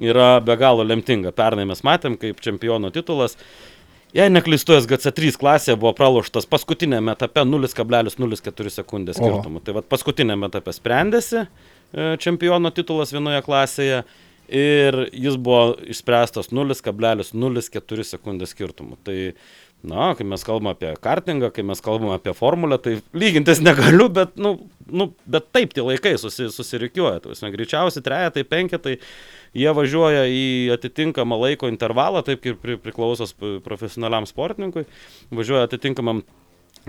yra 0.01 0.37
be 0.43 0.57
galo 0.59 0.85
lemtinga. 0.87 1.33
Pernai 1.35 1.67
mes 1.69 1.83
matėm, 1.85 2.17
kaip 2.23 2.41
čempiono 2.43 2.91
titulas. 2.93 3.37
Jei 4.13 4.29
neklystu, 4.29 4.75
SGC3 4.77 5.33
klasėje 5.41 5.77
buvo 5.81 5.93
praloštas 5.97 6.45
paskutinėme 6.49 7.15
etape 7.15 7.41
0,04 7.49 8.73
sekundės 8.75 9.17
skirtumu. 9.17 9.61
Tai 9.65 9.79
vad 9.79 9.87
paskutinėme 9.89 10.51
etape 10.51 10.75
sprendėsi 10.75 11.39
e, 11.41 11.47
čempiono 12.21 12.69
titulas 12.75 13.13
vienoje 13.15 13.41
klasėje 13.45 14.03
ir 14.53 14.99
jis 15.17 15.39
buvo 15.41 15.79
išspręstas 15.89 16.51
0,04 16.53 18.05
sekundės 18.05 18.53
skirtumu. 18.53 18.99
Tai, 19.01 19.17
na, 19.83 20.13
kai 20.15 20.25
mes 20.27 20.43
kalbame 20.47 20.71
apie 20.71 20.93
kartingą, 21.03 21.49
kai 21.51 21.65
mes 21.67 21.81
kalbame 21.83 22.15
apie 22.15 22.33
formulę, 22.37 22.77
tai 22.79 22.95
lygintis 23.11 23.59
negaliu, 23.63 24.07
bet, 24.13 24.37
nu, 24.39 24.55
nu, 24.87 25.09
bet 25.27 25.49
taip 25.55 25.73
tie 25.75 25.83
laikai 25.83 26.15
susi, 26.21 26.47
susirikiuoja. 26.53 27.19
Tai 27.25 27.51
greičiausiai 27.51 28.05
trejetai, 28.05 28.45
penketai, 28.47 28.95
jie 29.59 29.73
važiuoja 29.75 30.23
į 30.31 30.45
atitinkamą 30.77 31.39
laiko 31.41 31.71
intervalą, 31.71 32.23
taip 32.23 32.45
kaip 32.45 32.63
priklausos 32.85 33.35
profesionaliam 33.65 34.27
sportininkui, 34.29 34.85
važiuoja 35.35 35.67
atitinkamam 35.67 36.23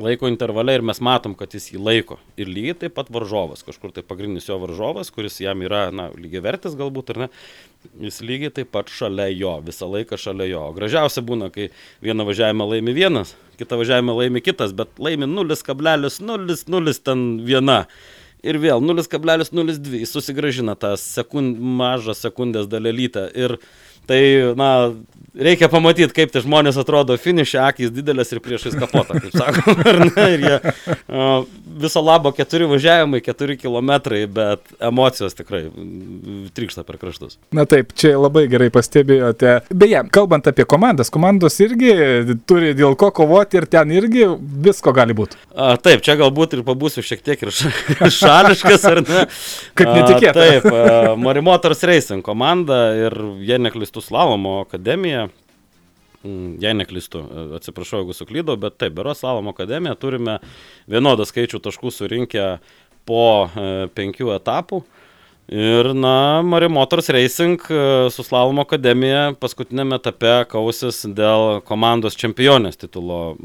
laiko 0.01 0.29
intervale 0.29 0.75
ir 0.75 0.83
mes 0.83 0.99
matom, 1.05 1.35
kad 1.39 1.53
jis 1.55 1.71
jį 1.73 1.81
laiko. 1.83 2.19
Ir 2.41 2.49
lygiai 2.51 2.77
taip 2.79 2.97
pat 2.97 3.11
varžovas, 3.15 3.63
kažkur 3.67 3.93
tai 3.95 4.03
pagrindinis 4.07 4.49
jo 4.49 4.57
varžovas, 4.63 5.13
kuris 5.15 5.39
jam 5.43 5.63
yra, 5.63 5.87
na, 5.95 6.09
lygiai 6.19 6.43
vertis 6.45 6.75
galbūt, 6.79 7.13
ar 7.15 7.21
ne, 7.25 7.29
jis 8.03 8.19
lygiai 8.27 8.53
taip 8.55 8.73
pat 8.75 8.91
šalia 8.91 9.29
jo, 9.31 9.55
visą 9.67 9.89
laiką 9.91 10.19
šalia 10.21 10.49
jo. 10.51 10.65
Gražiausia 10.77 11.23
būna, 11.27 11.51
kai 11.55 11.71
vieną 12.05 12.27
važiavimą 12.27 12.69
laimi 12.73 12.97
vienas, 12.97 13.37
kitą 13.61 13.79
važiavimą 13.81 14.19
laimi 14.19 14.43
kitas, 14.45 14.75
bet 14.77 14.99
laimi 14.99 15.31
0,00 15.31 17.01
ten 17.05 17.25
viena. 17.47 17.85
Ir 18.45 18.59
vėl 18.61 18.83
0,02 18.85 20.03
jis 20.03 20.11
susigražina 20.13 20.75
tą 20.77 20.91
sekund, 21.01 21.57
mažą 21.57 22.13
sekundės 22.19 22.67
dalelytę. 22.69 23.31
Ir 23.33 23.57
tai, 24.05 24.21
na, 24.59 24.91
reikia 25.35 25.69
pamatyti, 25.71 26.13
kaip 26.15 26.33
tie 26.33 26.43
žmonės 26.45 26.77
atrodo 26.79 27.17
finišė, 27.19 27.59
akis 27.67 27.93
didelės 27.95 28.31
ir 28.35 28.41
priešais 28.45 28.77
kapotą, 28.79 29.19
kaip 29.19 29.35
sakoma, 29.35 29.75
ar 29.91 29.99
ne? 30.07 30.27
Ir 30.35 30.45
jie 30.45 30.59
uh, 30.61 31.47
viso 31.83 32.03
labo 32.05 32.31
keturi 32.35 32.69
važiavimai, 32.71 33.21
keturi 33.25 33.57
kilometrai, 33.59 34.25
bet 34.31 34.63
emocijos 34.79 35.35
tikrai 35.39 35.65
trykšta 36.55 36.85
per 36.87 37.01
kraštus. 37.03 37.39
Na 37.55 37.67
taip, 37.71 37.93
čia 37.99 38.15
labai 38.19 38.47
gerai 38.53 38.71
pastebėjote. 38.75 39.57
Beje, 39.75 40.05
kalbant 40.15 40.47
apie 40.51 40.67
komandas, 40.71 41.11
komandos 41.15 41.59
irgi 41.65 41.91
turi 42.47 42.75
dėl 42.79 42.95
ko 43.01 43.11
kovoti 43.15 43.59
ir 43.59 43.69
ten 43.71 43.91
irgi 43.95 44.29
visko 44.39 44.95
gali 44.95 45.17
būti. 45.19 45.41
A, 45.55 45.75
taip, 45.83 46.05
čia 46.07 46.19
galbūt 46.21 46.59
ir 46.59 46.65
pabūsiu 46.67 47.03
šiek 47.07 47.25
tiek 47.27 47.43
ir 47.43 47.53
šališkas, 48.21 48.87
ar 48.91 49.03
ne? 49.03 49.27
Kaip 49.75 49.91
netikėta. 49.91 50.35
A, 50.39 50.55
taip, 50.63 51.19
Marimotors 51.19 51.83
Racing 51.87 52.23
komanda 52.27 52.85
ir 52.99 53.19
jie 53.43 53.59
neklistų 53.63 54.03
Slavomo 54.05 54.61
akademija 54.63 55.24
Mm, 55.24 55.24
jei 56.25 56.75
neklystu, 56.77 57.23
atsiprašau, 57.59 58.03
jeigu 58.03 58.17
suklydau, 58.17 58.57
bet 58.61 58.79
taip, 58.81 58.95
Beros 58.97 59.21
Slalomo 59.23 59.55
akademija 59.55 59.97
turime 60.01 60.39
vienodą 60.91 61.27
skaičių 61.29 61.61
taškų 61.65 61.93
surinkę 61.95 62.47
po 63.09 63.25
e, 63.47 63.67
penkių 63.95 64.33
etapų. 64.39 64.83
Ir, 65.53 65.91
na, 65.93 66.41
Mario 66.41 66.71
Motors 66.73 67.11
Racing 67.13 67.67
e, 67.69 67.83
su 68.15 68.25
Slalomo 68.25 68.65
akademija 68.65 69.35
paskutinėme 69.41 70.01
etape 70.01 70.39
kausis 70.49 71.03
dėl 71.05 71.61
komandos 71.69 72.17
čempionės 72.17 72.81
titulo. 72.81 73.37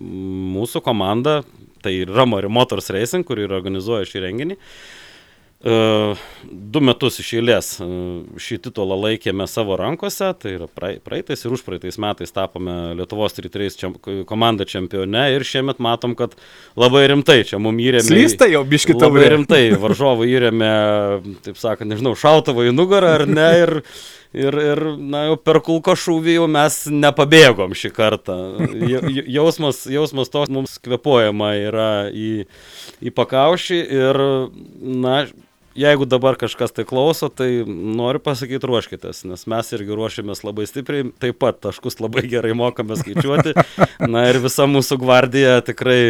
Mūsų 0.56 0.82
komanda, 0.86 1.42
tai 1.84 1.98
yra 2.06 2.24
Mario 2.30 2.52
Motors 2.56 2.88
Racing, 2.96 3.28
kuri 3.28 3.50
organizuoja 3.52 4.08
šį 4.08 4.26
renginį. 4.30 4.60
Uh, 4.60 4.64
E, 4.64 5.09
du 5.60 6.80
metus 6.80 7.18
iš 7.20 7.34
eilės 7.36 7.70
e, 7.84 7.86
šį 8.40 8.58
titulą 8.64 8.96
laikėme 8.96 9.44
savo 9.52 9.76
rankose, 9.76 10.30
tai 10.40 10.54
yra 10.56 10.70
praeitais 10.72 11.42
ir 11.44 11.56
užpraeitais 11.58 11.98
metais 12.00 12.32
tapome 12.32 12.76
Lietuvos 12.96 13.36
3-3 13.36 13.76
čem, 13.76 13.98
komanda 14.30 14.64
čempione 14.64 15.26
ir 15.36 15.44
šiemet 15.44 15.82
matom, 15.84 16.14
kad 16.16 16.38
labai 16.80 17.02
rimtai 17.12 17.42
čia 17.50 17.60
mum 17.60 17.82
įrėmė. 17.84 18.08
Slysta 18.08 18.48
jau 18.48 18.62
biški 18.64 18.96
tavo. 18.96 19.18
Labai 19.20 19.34
rimtai, 19.34 19.60
varžovai 19.82 20.30
įrėmė, 20.32 20.72
taip 21.44 21.60
sakant, 21.60 21.92
nežinau, 21.92 22.16
šautavo 22.16 22.64
į 22.64 22.72
nugarą 22.78 23.18
ar 23.18 23.26
ne 23.28 23.50
ir, 23.60 23.74
ir, 24.32 24.60
ir 24.64 24.84
na, 24.96 25.26
jau 25.28 25.36
per 25.44 25.60
kulko 25.66 25.98
šūvį 26.00 26.38
jau 26.38 26.48
mes 26.56 26.80
nepabėgom 26.88 27.76
šį 27.76 27.94
kartą. 28.00 28.40
Jausmas, 29.28 29.84
jausmas 29.92 30.32
toks 30.32 30.56
mums 30.56 30.80
kvepuojama 30.88 31.52
yra 31.66 31.92
į, 32.16 32.48
į 33.04 33.16
pakaušį 33.20 33.84
ir, 34.00 34.24
na, 35.04 35.20
jeigu 35.80 36.08
dabar 36.10 36.38
kažkas 36.40 36.74
tai 36.76 36.86
klauso, 36.88 37.30
tai 37.32 37.64
noriu 37.68 38.22
pasakyti 38.24 38.68
ruoškitės, 38.68 39.24
nes 39.30 39.46
mes 39.50 39.74
irgi 39.78 39.96
ruošiamės 39.96 40.44
labai 40.48 40.68
stipriai, 40.70 41.10
taip 41.22 41.40
pat 41.42 41.62
taškus 41.64 42.00
labai 42.04 42.26
gerai 42.32 42.56
mokame 42.58 42.98
skaičiuoti. 43.00 43.56
Na 44.12 44.28
ir 44.30 44.42
visa 44.44 44.68
mūsų 44.70 45.00
gvardija 45.02 45.60
tikrai 45.66 46.02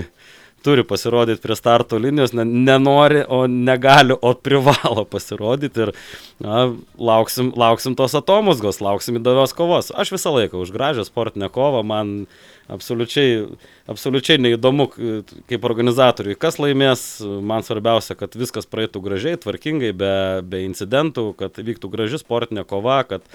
turi 0.63 0.83
pasirodyti 0.87 1.41
prie 1.43 1.55
starto 1.57 1.97
linijos, 2.01 2.33
ne, 2.37 2.45
nenori, 2.45 3.23
o 3.27 3.45
negali, 3.47 4.15
o 4.21 4.33
privalo 4.33 5.05
pasirodyti 5.09 5.85
ir 5.87 5.91
na, 6.43 6.67
lauksim, 6.97 7.53
lauksim 7.57 7.97
tos 7.99 8.15
atomosgos, 8.19 8.81
lauksim 8.83 9.19
įdomios 9.19 9.55
kovos. 9.57 9.93
Aš 9.95 10.13
visą 10.15 10.33
laiką 10.35 10.61
už 10.63 10.73
gražią 10.75 11.05
sportinę 11.07 11.49
kovą, 11.53 11.83
man 11.87 12.15
absoliučiai, 12.69 13.47
absoliučiai 13.89 14.39
neįdomu 14.41 14.89
kaip 15.49 15.65
organizatoriui, 15.65 16.37
kas 16.39 16.59
laimės. 16.61 17.05
Man 17.25 17.65
svarbiausia, 17.65 18.17
kad 18.19 18.37
viskas 18.37 18.69
praeitų 18.69 19.01
gražiai, 19.05 19.39
tvarkingai, 19.41 19.91
be, 19.97 20.13
be 20.45 20.63
incidentų, 20.67 21.31
kad 21.39 21.57
vyktų 21.57 21.91
graži 21.93 22.21
sportinė 22.21 22.65
kova, 22.69 23.01
kad 23.09 23.25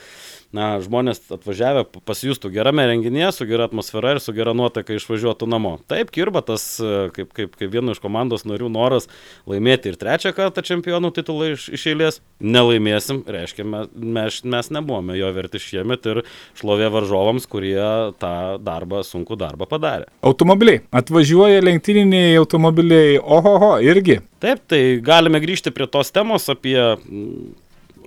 na, 0.55 0.79
žmonės 0.83 1.21
atvažiavę 1.35 1.85
pasijustų 2.07 2.51
gerame 2.55 2.87
renginėje, 2.87 3.31
su 3.35 3.47
gera 3.49 3.67
atmosfera 3.69 4.15
ir 4.15 4.21
su 4.23 4.35
gera 4.37 4.55
nuotaika 4.57 4.95
išvažiuotų 4.95 5.49
namo. 5.51 5.75
Taip, 5.91 6.13
kirba 6.15 6.45
tas, 6.47 6.65
kaip, 7.17 7.33
kaip, 7.35 7.57
kaip 7.59 7.73
vieno 7.73 7.95
iš 7.95 8.01
komandos 8.03 8.47
narių 8.47 8.71
noras 8.73 9.09
laimėti 9.51 9.91
ir 9.91 9.99
trečią 10.01 10.35
kartą 10.37 10.63
čempionų 10.67 11.11
titulą 11.17 11.51
iš, 11.55 11.67
iš 11.75 11.87
eilės. 11.93 12.21
Nelaimėsim, 12.45 13.25
reiškia, 13.35 13.67
mes, 13.67 14.41
mes, 14.47 14.71
nebuvome 14.75 15.19
jo 15.19 15.31
verti 15.35 15.63
šiemet 15.63 16.07
ir 16.13 16.23
šlovė 16.61 16.91
varžovams, 16.95 17.49
kurie 17.51 17.81
tą 18.23 18.35
darbą, 18.63 19.03
sunku 19.07 19.39
darbą 19.41 19.69
padarė. 19.71 20.09
Automobiliai. 20.25 20.85
Atvažiuoja 20.95 21.65
lenktyniniai 21.65 22.39
automobiliai. 22.39 23.19
Ohoho, 23.19 23.75
irgi. 23.83 24.21
Taip, 24.45 24.63
tai 24.69 24.81
galime 25.03 25.41
grįžti 25.43 25.73
prie 25.75 25.89
tos 25.91 26.13
temos 26.15 26.47
apie 26.53 26.77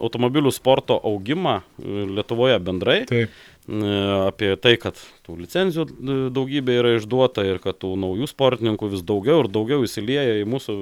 automobilių 0.03 0.51
sporto 0.55 0.97
augimą 1.03 1.59
e, 1.59 2.07
Lietuvoje 2.17 2.57
bendrai. 2.63 2.99
Taip. 3.09 3.33
E, 3.67 3.93
apie 4.29 4.53
tai, 4.63 4.75
kad 4.79 4.99
tų 5.27 5.37
licenzijų 5.41 5.85
e, 5.87 6.17
daugybė 6.35 6.77
yra 6.81 6.93
išduota 6.97 7.45
ir 7.47 7.61
kad 7.63 7.79
tų 7.81 7.95
naujų 7.99 8.29
sportininkų 8.31 8.91
vis 8.93 9.03
daugiau 9.07 9.43
ir 9.43 9.51
daugiau 9.51 9.83
įsilieja 9.87 10.39
į 10.41 10.45
mūsų 10.49 10.77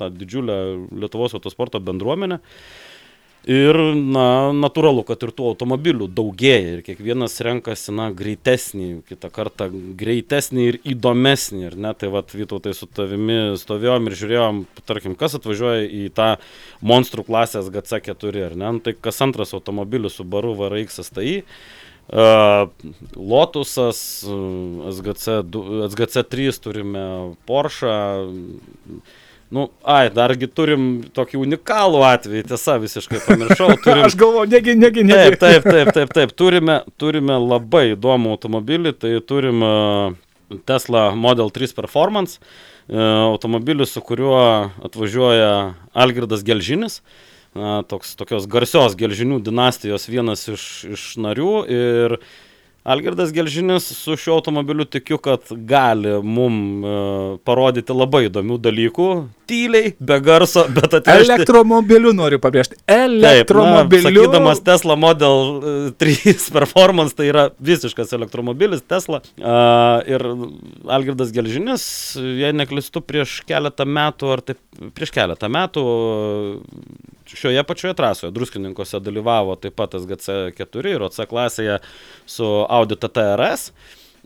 tą 0.00 0.08
didžiulę 0.14 0.60
Lietuvos 1.02 1.36
autosporto 1.36 1.82
bendruomenę. 1.84 2.40
Ir, 3.48 3.76
na, 3.96 4.52
natūralu, 4.52 5.00
kad 5.08 5.22
ir 5.24 5.30
tų 5.32 5.46
automobilių 5.54 6.10
daugėja 6.12 6.74
ir 6.74 6.82
kiekvienas 6.84 7.38
renkasi, 7.40 7.88
na, 7.96 8.10
greitesnį, 8.12 8.88
kitą 9.08 9.30
kartą 9.32 9.70
greitesnį 9.72 10.66
ir 10.68 10.78
įdomesnį. 10.92 11.62
Ir 11.70 11.76
net 11.80 12.02
tai, 12.02 12.10
vad, 12.12 12.28
Vytautai 12.36 12.74
su 12.76 12.84
tavimi 12.84 13.56
stovėjom 13.60 14.10
ir 14.10 14.16
žiūrėjom, 14.20 14.60
tarkim, 14.84 15.16
kas 15.16 15.38
atvažiuoja 15.40 15.88
į 15.88 16.02
tą 16.16 16.34
monstrų 16.84 17.24
klasės 17.30 17.72
GC4, 17.72 18.44
ar 18.50 18.58
ne? 18.60 18.74
Nu, 18.76 18.84
tai 18.84 18.92
kas 18.92 19.22
antras 19.24 19.56
automobilis 19.56 20.20
su 20.20 20.28
baru 20.28 20.52
VRX 20.60 21.00
STI. 21.08 21.40
Uh, 22.10 22.66
Lotusas, 23.14 24.02
SGC, 24.90 25.40
SGC 25.88 26.24
3 26.28 26.60
turime 26.60 27.04
Porsche, 27.46 27.96
Nu, 29.50 29.64
ai, 29.82 30.04
dargi 30.14 30.46
turim 30.46 30.82
tokį 31.10 31.40
unikalų 31.42 32.04
atvejį, 32.06 32.44
tiesa, 32.52 32.76
visiškai 32.78 33.18
pamiršau. 33.24 33.72
Turim... 33.84 34.04
Aš 34.06 34.14
galvoju, 34.18 34.46
negi, 34.52 34.76
negi, 34.78 35.02
negi. 35.08 35.38
Taip, 35.40 35.40
taip, 35.42 35.64
taip, 35.66 35.88
taip, 35.96 36.12
taip. 36.14 36.34
Turime, 36.38 36.76
turime 37.02 37.38
labai 37.42 37.88
įdomų 37.96 38.36
automobilį, 38.36 38.92
tai 39.02 39.16
turim 39.26 39.64
Tesla 40.70 41.08
Model 41.18 41.50
3 41.50 41.74
Performance, 41.74 42.38
automobilį, 42.90 43.88
su 43.90 44.02
kuriuo 44.06 44.38
atvažiuoja 44.86 45.50
Algirdas 45.98 46.46
Gelžinis. 46.46 47.00
Toks, 47.90 48.14
tokios 48.14 48.46
garsios 48.46 48.94
gelžinių 48.94 49.40
dinastijos 49.42 50.06
vienas 50.06 50.46
iš, 50.46 50.66
iš 50.94 51.06
narių 51.18 51.54
ir 51.66 52.14
uh, 52.14 52.28
Algirdas 52.82 53.32
Gelžinis 53.32 53.84
su 53.84 54.16
šiuo 54.16 54.34
automobiliu 54.38 54.84
tikiu, 54.84 55.18
kad 55.18 55.40
gali 55.50 56.14
mum 56.22 56.54
e, 56.84 56.92
parodyti 57.44 57.92
labai 57.92 58.22
įdomių 58.30 58.56
dalykų, 58.64 59.08
tyliai, 59.50 59.90
be 60.00 60.16
garso, 60.24 60.64
bet 60.72 60.96
atvežti. 60.96 61.26
Elektromobiliu 61.26 62.14
noriu 62.16 62.40
pabrėžti. 62.40 62.78
Elektromobiliu. 62.88 64.06
Taip, 64.06 64.16
na, 64.16 64.24
sakydamas 64.24 64.64
Tesla 64.64 64.96
Model 64.96 65.92
3 66.00 66.16
e, 66.32 66.34
Performance, 66.56 67.16
tai 67.18 67.28
yra 67.28 67.46
visiškas 67.60 68.16
elektromobilis 68.16 68.86
Tesla. 68.88 69.20
Uh, 69.36 70.00
ir 70.08 70.24
Algirdas 70.88 71.34
Gelžinis, 71.36 71.84
jei 72.16 72.54
neklistu, 72.56 73.04
prieš 73.04 73.42
keletą 73.48 73.84
metų, 73.84 74.32
ar 74.38 74.44
taip, 74.46 74.62
prieš 74.96 75.12
keletą 75.20 75.52
metų 75.52 75.84
šioje 77.36 77.64
pačioje 77.66 77.94
trasoje, 77.98 78.34
druskininkose 78.34 79.00
dalyvavo 79.00 79.56
taip 79.60 79.78
pat 79.78 79.96
SGC4 80.00 80.94
ir 80.94 81.06
OC 81.08 81.24
klasėje 81.30 81.80
su 82.26 82.50
Audi 82.68 82.98
TTRS. 83.00 83.72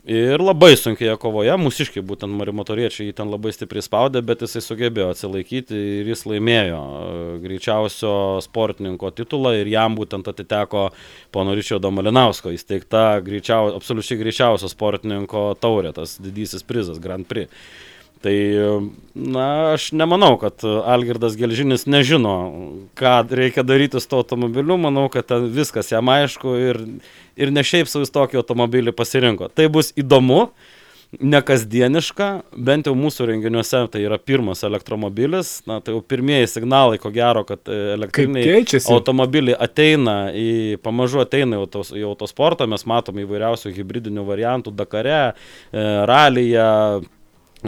Ir 0.05 0.37
labai 0.37 0.75
sunkioje 0.77 1.15
kovoje, 1.17 1.53
mūsiškai 1.57 2.03
būtent 2.05 2.29
marimotoriečiai 2.37 3.07
jį 3.07 3.13
ten 3.17 3.31
labai 3.33 3.49
stipriai 3.55 3.81
spaudė, 3.81 4.21
bet 4.21 4.43
jisai 4.45 4.61
sugebėjo 4.61 5.07
atsilaikyti 5.09 5.79
ir 6.03 6.11
jis 6.11 6.21
laimėjo 6.29 6.81
e, 6.83 7.07
greičiausio 7.41 8.11
sportininko 8.45 9.09
titulą 9.17 9.55
ir 9.57 9.71
jam 9.73 9.97
būtent 9.97 10.29
atiteko 10.29 10.91
pono 11.33 11.57
Ryčiodo 11.57 11.89
Malinausko 11.89 12.53
įsteigta 12.53 13.17
greičiau, 13.25 13.73
absoliučiai 13.79 14.21
greičiausio 14.21 14.69
sportininko 14.69 15.47
taurė, 15.57 15.89
tas 15.97 16.19
didysis 16.21 16.61
prizas 16.69 17.01
Grand 17.01 17.25
Prix. 17.25 17.49
Tai, 18.23 18.35
na, 19.13 19.47
aš 19.75 19.91
nemanau, 19.93 20.35
kad 20.41 20.63
Algirdas 20.65 21.35
Gelžinis 21.37 21.83
nežino, 21.85 22.35
ką 22.97 23.17
reikia 23.29 23.65
daryti 23.67 24.01
su 24.01 24.09
to 24.09 24.21
automobiliu, 24.23 24.79
manau, 24.81 25.07
kad 25.13 25.29
viskas 25.53 25.91
jam 25.93 26.09
aišku 26.09 26.55
ir, 26.57 26.79
ir 27.37 27.51
ne 27.53 27.65
šiaip 27.65 27.91
savo 27.91 28.05
jis 28.05 28.15
tokį 28.15 28.41
automobilį 28.41 28.95
pasirinko. 28.97 29.51
Tai 29.53 29.69
bus 29.75 29.91
įdomu, 29.99 30.47
nekasdieniška, 31.21 32.27
bent 32.67 32.89
jau 32.89 32.95
mūsų 32.97 33.29
renginiuose 33.29 33.81
tai 33.93 34.03
yra 34.05 34.17
pirmas 34.19 34.63
elektromobilis, 34.67 35.59
na 35.69 35.79
tai 35.83 35.95
jau 35.95 36.01
pirmieji 36.03 36.49
signalai, 36.55 36.99
ko 37.01 37.11
gero, 37.15 37.45
kad 37.47 37.61
e, 37.69 37.77
elektriniai 37.95 38.63
automobiliai 38.91 39.57
ateina 39.67 40.17
į, 40.35 40.47
pamažu 40.83 41.21
ateina 41.23 41.59
į, 41.59 41.65
autos, 41.65 41.91
į 41.95 42.05
autosportą, 42.09 42.67
mes 42.71 42.85
matome 42.89 43.25
įvairiausių 43.25 43.73
hybridinių 43.75 44.25
variantų. 44.27 44.75
Dakare, 44.75 45.19
e, 45.71 45.85
ralyje, 46.09 46.69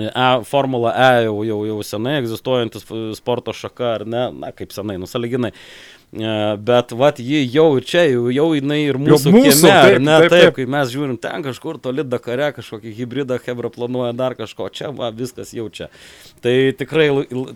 E, 0.06 0.28
Formula 0.48 0.94
E 0.94 1.26
jau, 1.26 1.42
jau, 1.48 1.60
jau 1.70 1.78
senai 1.86 2.18
egzistuojantis 2.22 2.88
sporto 3.18 3.54
šaka, 3.56 3.94
ar 4.00 4.06
ne, 4.06 4.24
na 4.44 4.52
kaip 4.56 4.76
senai, 4.76 5.00
nusaliginai. 5.02 5.54
E, 6.14 6.56
bet 6.58 6.92
vat 6.96 7.18
ji 7.20 7.42
jau 7.52 7.74
ir 7.76 7.84
čia, 7.84 8.06
jau, 8.08 8.30
jau 8.32 8.46
jinai 8.56 8.78
ir 8.86 8.96
mūsų, 8.96 9.32
mūsų 9.34 9.50
kieme, 9.60 9.72
taip, 9.76 9.96
ne, 10.00 10.14
taip, 10.24 10.32
taip, 10.32 10.44
taip, 10.46 10.54
kai 10.56 10.66
mes 10.72 10.92
žiūrim 10.94 11.18
ten 11.20 11.44
kažkur 11.44 11.82
toli 11.84 12.06
Dakare, 12.08 12.54
kažkokį 12.56 12.94
hybridą 12.96 13.36
Hebra 13.44 13.68
planuoja 13.74 14.14
dar 14.16 14.38
kažko, 14.40 14.70
čia 14.72 14.94
va, 14.96 15.10
viskas 15.12 15.52
jau 15.52 15.66
čia. 15.68 15.90
Tai 16.40 16.54
tikrai, 16.80 17.10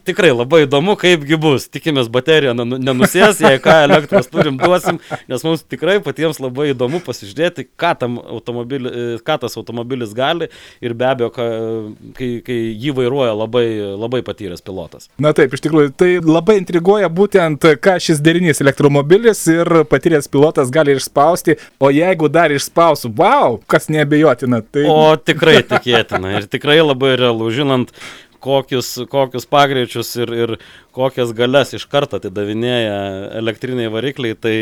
tikrai 0.03 0.33
labai 0.33 0.65
įdomu, 0.65 0.97
kaipgi 0.99 1.39
bus. 1.39 1.69
Tikimės 1.71 2.09
baterija 2.11 2.51
nenusės, 2.51 3.39
jei 3.39 3.61
ką 3.63 3.77
elektros 3.85 4.27
turim 4.27 4.59
duosim, 4.59 4.99
nes 5.31 5.47
mums 5.47 5.63
tikrai 5.63 6.01
patiems 6.03 6.43
labai 6.43 6.73
įdomu 6.73 6.99
pasižiūrėti, 7.07 7.69
ką, 7.79 7.93
automobili, 8.35 9.15
ką 9.23 9.39
tas 9.45 9.55
automobilis 9.61 10.11
gali 10.17 10.51
ir 10.83 10.97
be 10.97 11.07
abejo, 11.07 11.31
kai, 11.31 12.29
kai 12.43 12.59
jį 12.75 12.97
vairuoja 12.99 13.31
labai, 13.45 13.65
labai 13.95 14.21
patyręs 14.27 14.67
pilotas. 14.67 15.07
Na 15.21 15.31
taip, 15.37 15.55
iš 15.55 15.63
tikrųjų, 15.63 15.95
tai 15.95 16.11
labai 16.19 16.59
intriguoja 16.59 17.07
būtent, 17.07 17.71
ką 17.79 17.95
šis 18.03 18.19
derinys 18.19 18.40
elektromobilis 18.49 19.43
ir 19.51 19.83
patyręs 19.91 20.29
pilotas 20.31 20.71
gali 20.73 20.95
išspausti, 20.97 21.57
o 21.79 21.91
jeigu 21.93 22.31
dar 22.31 22.51
išspausiu, 22.55 23.13
wow, 23.17 23.59
kas 23.69 23.89
neabejotina. 23.93 24.63
Tai... 24.65 24.87
O 24.89 25.15
tikrai 25.19 25.61
tikėtina 25.67 26.35
ir 26.39 26.49
tikrai 26.49 26.79
labai 26.81 27.13
realu, 27.21 27.51
žinant, 27.53 27.93
kokius, 28.41 28.95
kokius 29.11 29.45
pagreičius 29.45 30.15
ir, 30.23 30.33
ir 30.33 30.55
kokias 30.91 31.31
galias 31.35 31.71
iš 31.75 31.85
karto 31.91 32.19
atidavinėja 32.19 32.95
elektriniai 33.39 33.91
varikliai, 33.91 34.35
tai 34.39 34.53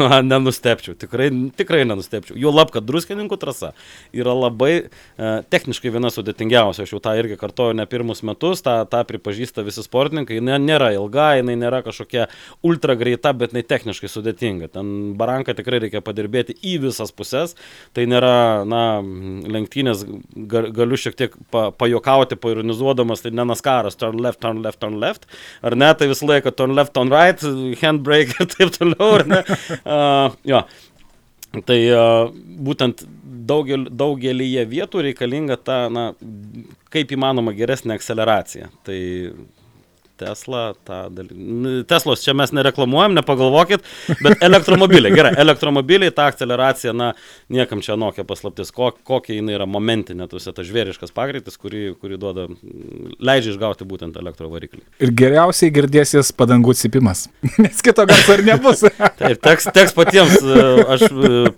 na, 0.00 0.18
nenustepčiau, 0.24 0.96
tikrai, 0.98 1.28
tikrai 1.56 1.84
nenustepčiau. 1.86 2.36
Jau 2.40 2.52
lab, 2.54 2.72
kad 2.74 2.86
druskininkų 2.86 3.38
trasa 3.40 3.72
yra 4.14 4.34
labai 4.34 4.72
e, 4.74 4.86
techniškai 5.54 5.92
viena 5.94 6.10
sudėtingiausia, 6.14 6.86
aš 6.86 6.94
jau 6.96 7.00
tą 7.04 7.14
irgi 7.20 7.38
kartoju 7.40 7.76
ne 7.78 7.86
pirmus 7.90 8.24
metus, 8.26 8.64
tą, 8.66 8.80
tą 8.90 9.04
pripažįsta 9.08 9.64
visi 9.66 9.84
sportininkai, 9.86 10.40
jinai 10.40 10.58
nėra 10.62 10.90
ilga, 10.96 11.30
jinai 11.38 11.56
nėra 11.60 11.84
kažkokia 11.86 12.26
ultra 12.66 12.98
greita, 12.98 13.34
bet 13.36 13.54
jinai 13.54 13.64
techniškai 13.70 14.10
sudėtinga. 14.10 14.72
Ten 14.74 15.14
baranką 15.20 15.54
tikrai 15.54 15.84
reikia 15.86 16.02
padirbėti 16.04 16.58
į 16.66 16.78
visas 16.88 17.14
puses, 17.14 17.54
tai 17.94 18.08
nėra, 18.10 18.34
na, 18.68 18.84
lenktynės, 19.54 20.02
galiu 20.50 20.98
šiek 20.98 21.18
tiek 21.18 21.38
pa, 21.54 21.68
pajokauti, 21.78 22.40
paironizuodamas, 22.42 23.22
tai 23.22 23.34
nenaskaras, 23.34 23.98
turn 24.00 24.18
left, 24.22 24.42
turn 24.42 24.64
left, 24.64 24.82
turn 24.82 24.98
left 25.02 25.30
ar 25.64 25.76
ne, 25.78 25.90
tai 25.98 26.08
visą 26.10 26.28
laiką 26.30 26.52
turn 26.56 26.74
left, 26.76 26.94
turn 26.96 27.12
right, 27.12 27.40
handbrake 27.82 28.36
ir 28.40 28.50
taip 28.52 28.74
toliau, 28.78 29.10
ar 29.20 29.28
ne. 29.30 29.42
Uh, 29.84 30.32
jo. 30.48 30.60
Tai 31.68 31.76
uh, 31.92 32.30
būtent 32.66 33.04
daugel, 33.46 33.86
daugelį 33.90 34.48
vietų 34.70 35.04
reikalinga 35.08 35.58
ta, 35.60 35.76
na, 35.92 36.06
kaip 36.94 37.12
įmanoma 37.14 37.54
geresnė 37.56 37.96
akceleracija. 37.98 38.70
Tai 38.86 38.98
Tesla, 40.20 40.62
tą 40.86 41.00
dalyką. 41.14 41.84
Teslos 41.90 42.22
čia 42.24 42.34
mes 42.36 42.52
nereklamuojam, 42.54 43.16
nepagalvokit, 43.18 43.84
bet 44.22 44.42
elektromobiliai, 44.44 45.12
gerai, 45.14 45.32
elektromobiliai, 45.42 46.12
ta 46.14 46.28
akceleracija, 46.30 46.94
na, 46.96 47.12
niekam 47.52 47.82
čia 47.84 47.96
nokia 48.00 48.24
paslaptis, 48.28 48.70
kok, 48.74 49.00
kokia 49.06 49.38
jinai 49.38 49.56
yra 49.58 49.66
momentinė, 49.68 50.28
tuose 50.30 50.52
tas 50.54 50.68
žvėriškas 50.68 51.14
pagreitis, 51.14 51.58
kurį, 51.60 51.84
kurį 52.00 52.20
duoda, 52.22 52.46
leidžia 53.18 53.54
išgauti 53.54 53.88
būtent 53.88 54.18
elektrovariklį. 54.20 54.82
Ir 55.02 55.14
geriausiai 55.18 55.72
girdėsis 55.74 56.32
padangų 56.36 56.76
cipimas, 56.78 57.26
nes 57.64 57.82
kito 57.84 58.06
garso 58.08 58.38
ir 58.38 58.44
nebus. 58.46 58.84
Taip, 59.20 59.40
teks, 59.42 59.68
teks 59.74 59.96
patiems, 59.96 60.38
aš 60.94 61.06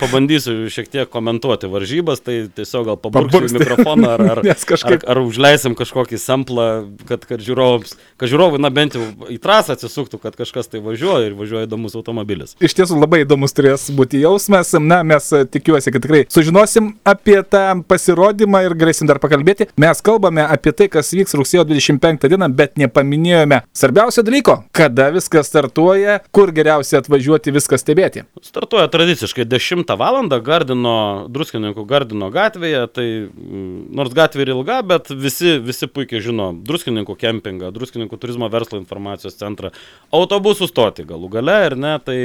pabandysiu 0.00 0.70
šiek 0.72 0.90
tiek 0.92 1.10
komentuoti 1.12 1.70
varžybas, 1.70 2.22
tai 2.24 2.38
tiesiog 2.56 2.88
gal 2.90 2.98
paburksiu 3.00 3.58
mikrofoną 3.58 4.10
ar, 4.14 4.24
ar, 4.36 4.42
kažkaip... 4.72 5.04
ar, 5.04 5.16
ar 5.16 5.22
užleisim 5.24 5.76
kažkokį 5.78 6.20
samplą, 6.20 6.68
kad, 7.08 7.24
kad 7.28 7.42
žiūrovams, 7.44 7.96
kad 8.20 8.30
žiūrovams 8.30 8.45
žiūrovai, 8.46 8.60
na 8.62 8.70
bent 8.70 8.94
jau 8.94 9.02
į 9.30 9.38
trasą 9.42 9.74
atsisuktų, 9.74 10.20
kad 10.22 10.36
kažkas 10.36 10.68
tai 10.70 10.80
važiuoja 10.80 11.30
ir 11.30 11.34
važiuoja 11.36 11.66
įdomus 11.66 11.96
automobilis. 11.96 12.56
Iš 12.60 12.74
tiesų 12.76 12.98
labai 13.00 13.24
įdomus 13.24 13.54
turės 13.54 13.88
būti 13.90 14.20
jausmas. 14.22 14.74
Na, 14.76 15.02
mes 15.02 15.28
tikiuosi, 15.50 15.90
kad 15.92 16.04
tikrai 16.04 16.24
sužinosim 16.30 16.94
apie 17.06 17.38
tą 17.42 17.82
pasirodymą 17.88 18.62
ir 18.66 18.76
galėsim 18.78 19.08
dar 19.08 19.18
pakalbėti. 19.22 19.68
Mes 19.76 20.02
kalbame 20.04 20.44
apie 20.44 20.72
tai, 20.76 20.88
kas 20.92 21.12
vyks 21.14 21.34
rugsėjo 21.38 21.64
25 21.66 22.28
dieną, 22.30 22.48
bet 22.54 22.76
nepaminėjome 22.78 23.62
svarbiausio 23.76 24.24
dalyko, 24.26 24.60
kada 24.76 25.08
viskas 25.14 25.50
startuoja, 25.50 26.20
kur 26.34 26.52
geriausia 26.54 27.00
atvažiuoti 27.00 27.54
viską 27.56 27.80
stebėti. 27.80 28.26
Startuoja 28.44 28.90
tradiciškai 28.92 29.46
10 29.48 29.96
val. 29.96 30.16
Gardino, 30.46 31.26
druskininkų 31.28 31.82
Gardino 31.88 32.30
gatvėje, 32.32 32.80
tai 32.94 33.04
mm, 33.26 33.90
nors 33.98 34.14
gatvė 34.16 34.46
ir 34.46 34.52
ilga, 34.54 34.78
bet 34.86 35.10
visi, 35.12 35.56
visi 35.62 35.88
puikiai 35.90 36.22
žino 36.24 36.48
druskininkų 36.66 37.16
kempingą, 37.20 37.68
druskininkų 37.74 38.16
turizmo 38.20 38.35
turizmo 38.36 38.48
verslo 38.52 38.78
informacijos 38.78 39.38
centrą, 39.38 39.72
autobusų 40.12 40.68
stoti 40.68 41.06
galų 41.06 41.30
gale 41.32 41.58
ir 41.66 41.76
ne, 41.76 41.98
tai 41.98 42.18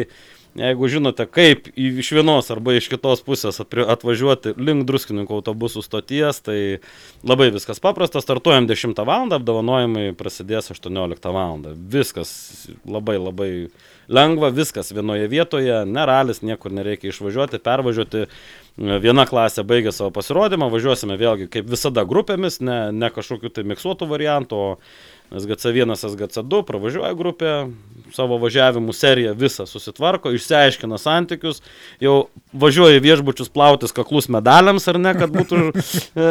jeigu 0.56 0.88
žinote, 0.92 1.26
kaip 1.32 1.70
iš 1.80 2.12
vienos 2.12 2.52
arba 2.52 2.74
iš 2.76 2.90
kitos 2.92 3.22
pusės 3.24 3.62
atvažiuoti 3.62 4.52
link 4.58 4.84
druskininkų 4.86 5.38
autobusų 5.40 5.82
stoties, 5.86 6.42
tai 6.44 6.82
labai 7.24 7.52
viskas 7.56 7.80
paprasta, 7.80 8.20
startuojam 8.20 8.68
10 8.68 9.00
val. 9.08 9.32
apdovanojimai 9.32 10.12
prasidės 10.14 10.72
18 10.72 11.32
val. 11.32 11.64
Viskas 11.76 12.68
labai 12.84 13.18
labai 13.18 13.52
lengva, 14.12 14.50
viskas 14.52 14.92
vienoje 14.92 15.30
vietoje, 15.32 15.86
neralis, 15.86 16.42
niekur 16.44 16.74
nereikia 16.76 17.14
išvažiuoti, 17.14 17.62
pervažiuoti. 17.64 18.26
Viena 18.82 19.26
klasė 19.28 19.64
baigė 19.68 19.92
savo 19.92 20.12
pasirodymą, 20.16 20.70
važiuosime 20.72 21.18
vėlgi 21.20 21.50
kaip 21.52 21.68
visada 21.70 22.04
grupėmis, 22.08 22.60
ne, 22.64 22.92
ne 22.92 23.10
kažkokiu 23.12 23.52
tai 23.52 23.66
miksuotų 23.68 24.08
variantų, 24.08 24.56
o 24.56 25.21
SGC1, 25.32 25.96
SGC2, 25.96 26.62
pravažiuoja 26.68 27.14
grupė, 27.16 27.52
savo 28.12 28.36
važiavimų 28.42 28.94
seriją 28.96 29.32
visą 29.40 29.66
susitvarko, 29.70 30.34
išsiaiškina 30.36 31.00
santykius, 31.00 31.62
jau 32.04 32.16
važiuoja 32.52 33.00
į 33.00 33.06
viešbučius 33.06 33.52
plautis 33.54 33.96
kaklus 33.96 34.28
medaliams 34.32 34.88
ar 34.92 35.00
ne, 35.00 35.14
kad 35.16 35.32
būtų 35.32 35.62
e, 35.72 36.28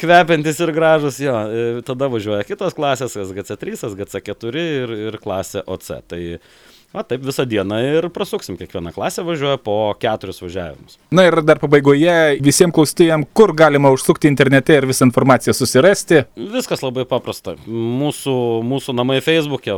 kvepiantis 0.00 0.62
ir 0.64 0.72
gražus, 0.76 1.20
jo, 1.20 1.36
e, 1.36 1.84
tada 1.86 2.08
važiuoja 2.12 2.48
kitos 2.48 2.76
klasės, 2.76 3.18
SGC3, 3.20 3.76
SGC4 3.90 4.66
ir, 4.84 4.96
ir 5.10 5.20
klasė 5.20 5.64
OC. 5.66 5.92
Tai 6.08 6.22
O 6.90 7.02
taip 7.06 7.22
visą 7.22 7.44
dieną 7.46 7.76
ir 7.86 8.06
prasuksim, 8.10 8.56
kiekviena 8.58 8.90
klasė 8.90 9.22
važiuoja 9.22 9.60
po 9.62 9.74
keturis 10.02 10.40
važiavimus. 10.42 10.96
Na 11.14 11.28
ir 11.28 11.36
dar 11.46 11.60
pabaigoje 11.62 12.40
visiems 12.42 12.74
klausytojams, 12.74 13.28
kur 13.36 13.52
galima 13.54 13.92
užsukti 13.94 14.26
internete 14.26 14.74
ir 14.74 14.88
visą 14.90 15.06
informaciją 15.06 15.54
susirasti. 15.54 16.24
Viskas 16.56 16.82
labai 16.82 17.04
paprasta. 17.06 17.54
Mūsų, 17.70 18.34
mūsų 18.66 18.96
namai 18.98 19.20
Facebook'e 19.22 19.76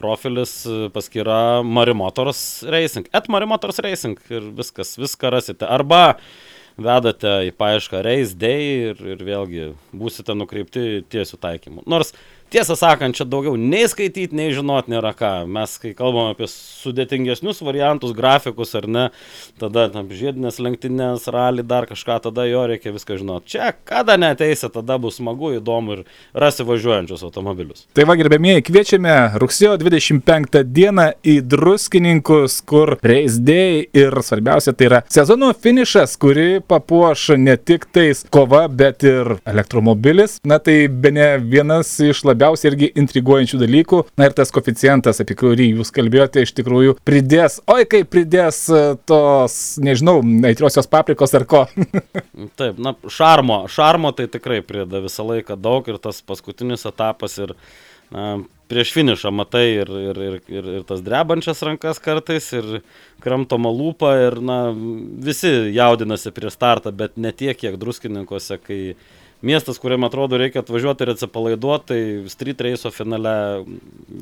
profilis 0.00 0.56
paskyra 0.96 1.60
Marimotors 1.68 2.40
Racing. 2.72 3.12
Et 3.12 3.28
Marimotors 3.28 3.84
Racing 3.84 4.16
ir 4.32 4.48
viskas, 4.56 4.96
viską 4.96 5.36
rasite. 5.36 5.68
Arba 5.68 6.14
vedate 6.80 7.34
į 7.50 7.52
paiešką 7.60 8.00
Race 8.08 8.32
Day 8.40 8.70
ir, 8.88 9.04
ir 9.14 9.20
vėlgi 9.20 9.68
būsite 9.92 10.32
nukreipti 10.32 11.04
tiesių 11.12 11.38
taikymų. 11.44 11.84
Nors 11.92 12.14
Tiesą 12.52 12.76
sakant, 12.78 13.16
čia 13.16 13.24
daugiau 13.26 13.56
nei 13.58 13.88
skaityti, 13.90 14.36
nei 14.36 14.52
žinot 14.54 14.86
nėra 14.92 15.10
ką. 15.16 15.30
Mes, 15.50 15.72
kai 15.82 15.90
kalbam 15.96 16.30
apie 16.30 16.46
sudėtingesnius 16.50 17.62
variantus, 17.66 18.12
grafikus 18.14 18.76
ar 18.78 18.86
ne, 18.86 19.04
tada 19.58 19.88
tam 19.90 20.10
žiedinės 20.14 20.60
lenktynės, 20.62 21.26
rali, 21.34 21.64
dar 21.66 21.88
kažką, 21.90 22.20
tada 22.28 22.44
jo 22.46 22.62
reikia 22.70 22.92
viską 22.94 23.18
žinot. 23.18 23.48
Čia, 23.50 23.72
kada 23.88 24.14
neteisė, 24.20 24.70
tada 24.74 25.00
bus 25.02 25.18
smagu, 25.18 25.54
įdomu 25.56 25.96
ir 25.96 26.04
rasi 26.30 26.66
važiuojančius 26.68 27.24
automobilius. 27.26 27.86
Tai 27.96 28.06
va, 28.06 28.14
gerbėmieji, 28.20 28.66
kviečiame 28.68 29.16
rugsėjo 29.42 29.74
25 29.82 30.60
dieną 30.70 31.08
į 31.26 31.40
druskininkus, 31.50 32.60
kur 32.68 32.94
Race 33.02 33.42
Day 33.42 33.82
ir 33.96 34.14
svarbiausia 34.22 34.76
tai 34.76 34.90
yra 34.92 35.02
sezono 35.10 35.50
finišas, 35.56 36.14
kuri 36.22 36.60
papuoš 36.62 37.32
ne 37.40 37.56
tik 37.58 37.88
tais 37.90 38.22
kova, 38.30 38.66
bet 38.68 39.02
ir 39.08 39.34
elektromobilis. 39.42 40.38
Na 40.46 40.60
tai 40.62 40.84
be 40.86 41.10
ne 41.14 41.28
vienas 41.42 41.96
iš 41.98 42.22
labiausiai 42.22 42.33
labiausiai 42.34 42.72
irgi 42.72 42.90
intriguojančių 43.00 43.60
dalykų. 43.62 44.02
Na 44.20 44.28
ir 44.28 44.36
tas 44.36 44.52
koficijantas, 44.54 45.22
apie 45.22 45.36
kurį 45.38 45.70
jūs 45.78 45.94
kalbėjote, 45.94 46.44
iš 46.44 46.54
tikrųjų 46.58 46.98
pridės, 47.06 47.60
oi 47.70 47.86
kaip 47.90 48.10
pridės 48.12 48.64
e, 48.68 48.82
tos, 49.08 49.58
nežinau, 49.82 50.18
aitriosios 50.50 50.90
paprikos 50.90 51.34
ar 51.38 51.46
ko. 51.48 51.64
Taip, 52.60 52.78
na, 52.82 52.94
šarmo, 53.10 53.64
šarmo 53.72 54.12
tai 54.16 54.28
tikrai 54.32 54.60
prideda 54.66 55.02
visą 55.04 55.26
laiką 55.30 55.58
daug 55.60 55.88
ir 55.90 56.00
tas 56.02 56.20
paskutinis 56.26 56.86
etapas 56.90 57.38
ir 57.40 57.54
na, 58.14 58.36
prieš 58.70 58.92
finišą 58.94 59.32
matai 59.34 59.66
ir, 59.82 59.90
ir, 60.10 60.20
ir, 60.28 60.38
ir, 60.48 60.70
ir 60.78 60.86
tas 60.88 61.02
drebančias 61.04 61.62
rankas 61.66 62.00
kartais, 62.02 62.46
ir 62.56 62.80
kramtoma 63.24 63.72
lūpa, 63.72 64.14
ir 64.26 64.38
na, 64.44 64.58
visi 65.24 65.52
jaudinasi 65.74 66.32
prieš 66.34 66.56
startą, 66.58 66.92
bet 66.96 67.18
ne 67.20 67.32
tiek, 67.32 67.56
kiek 67.60 67.76
druskininkose, 67.80 68.58
kai 68.64 68.80
miestas, 69.44 69.78
kuriam 69.82 70.06
atrodo 70.08 70.38
reikia 70.40 70.62
atvažiuoti 70.64 71.06
ir 71.06 71.12
atsipalaiduoti, 71.14 71.86
tai 71.90 72.32
street 72.32 72.64
race 72.64 72.90
finale 72.94 73.34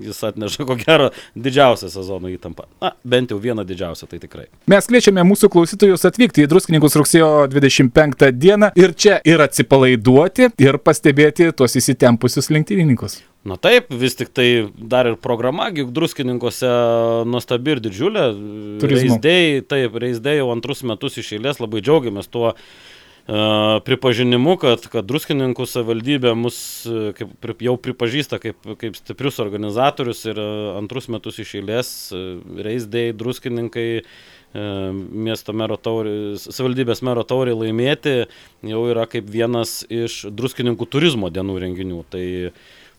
jis 0.03 0.23
atneša 0.29 0.67
ko 0.69 0.77
gero 0.81 1.11
didžiausią 1.39 1.91
sezono 1.93 2.31
įtampą. 2.33 2.67
Na, 2.83 2.93
bent 3.05 3.33
jau 3.33 3.41
vieną 3.43 3.65
didžiausią, 3.69 4.09
tai 4.11 4.21
tikrai. 4.23 4.47
Mes 4.71 4.89
kviečiame 4.91 5.25
mūsų 5.27 5.51
klausytojus 5.53 6.07
atvykti 6.09 6.47
į 6.47 6.51
Druskininkus 6.53 6.99
rugsėjo 7.01 7.33
25 7.53 8.31
dieną 8.37 8.73
ir 8.79 8.95
čia 8.95 9.21
ir 9.29 9.43
atsipalaiduoti, 9.45 10.53
ir 10.63 10.81
pastebėti 10.83 11.53
tuos 11.57 11.79
įsitempusius 11.79 12.51
lenktynininkus. 12.53 13.23
Na 13.43 13.57
taip, 13.59 13.89
vis 13.99 14.15
tik 14.15 14.31
tai 14.31 14.69
dar 14.79 15.09
ir 15.11 15.17
programa, 15.19 15.67
juk 15.75 15.91
druskininkose 15.95 16.69
nuostabi 17.27 17.75
ir 17.75 17.81
didžiulė. 17.83 18.29
Reisdėjai, 18.87 19.65
taip, 19.67 19.97
reisdėjai 19.99 20.45
jau 20.45 20.53
antrus 20.55 20.85
metus 20.87 21.19
iš 21.19 21.33
eilės 21.39 21.59
labai 21.59 21.83
džiaugiamės 21.83 22.31
tuo 22.31 22.53
pripažinimu, 23.87 24.57
kad, 24.59 24.89
kad 24.91 25.07
druskininkų 25.07 25.67
savivaldybė 25.71 26.33
mus 26.35 26.59
kaip, 27.19 27.63
jau 27.63 27.77
pripažįsta 27.79 28.41
kaip, 28.43 28.59
kaip 28.81 28.99
stiprius 28.99 29.39
organizatorius 29.43 30.25
ir 30.27 30.41
antrus 30.79 31.07
metus 31.13 31.39
iš 31.43 31.55
eilės 31.61 31.93
reisdėjai 32.13 33.15
druskininkai 33.15 33.89
miesto 34.53 35.55
mero 35.57 35.79
taurį, 35.81 36.37
savivaldybės 36.43 37.01
mero 37.07 37.25
taurį 37.25 37.57
laimėti 37.63 38.17
jau 38.69 38.85
yra 38.91 39.07
kaip 39.09 39.31
vienas 39.31 39.81
iš 39.89 40.27
druskininkų 40.29 40.89
turizmo 40.93 41.31
dienų 41.33 41.59
renginių. 41.63 42.03
Tai 42.13 42.25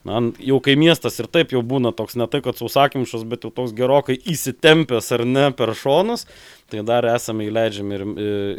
na, 0.08 0.22
jau 0.42 0.58
kai 0.64 0.76
miestas 0.80 1.20
ir 1.22 1.30
taip 1.32 1.54
jau 1.54 1.62
būna 1.62 1.94
toks 1.96 2.18
ne 2.18 2.26
tai, 2.32 2.42
kad 2.46 2.58
sausakimšas, 2.58 3.28
bet 3.30 3.46
jau 3.46 3.54
toks 3.54 3.76
gerokai 3.78 4.18
įsitempęs 4.18 5.12
ar 5.14 5.26
ne 5.30 5.46
per 5.54 5.76
šonus, 5.78 6.26
tai 6.74 6.82
dar 6.88 7.06
esame 7.14 7.46
įleidžiami 7.50 8.00
ir, 8.00 8.06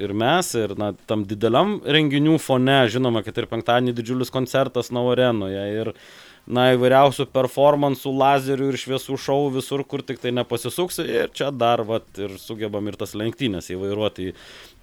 ir 0.07 0.15
mes, 0.15 0.53
ir 0.59 0.77
na, 0.79 0.93
tam 1.11 1.25
dideliam 1.27 1.81
renginių 1.83 2.39
fone, 2.43 2.85
žinoma, 2.93 3.25
kad 3.27 3.41
ir 3.41 3.51
penktadienį 3.51 3.97
didžiulis 3.99 4.31
koncertas 4.35 4.93
Navarenoje. 4.95 5.65
Ir 5.81 5.91
na, 6.45 6.69
įvairiausių 6.75 7.27
performansų, 7.33 8.13
lazerių 8.21 8.69
ir 8.71 8.79
šviesų 8.79 9.17
šou 9.21 9.39
visur, 9.55 9.83
kur 9.89 10.05
tik 10.07 10.21
tai 10.23 10.31
nepasisuksi. 10.37 11.07
Ir 11.09 11.33
čia 11.35 11.51
dar, 11.51 11.83
vat, 11.89 12.07
ir 12.21 12.37
sugebam 12.39 12.87
ir 12.91 12.99
tas 13.01 13.17
lenktynės 13.19 13.73
įvairuoti 13.75 14.31
į 14.31 14.35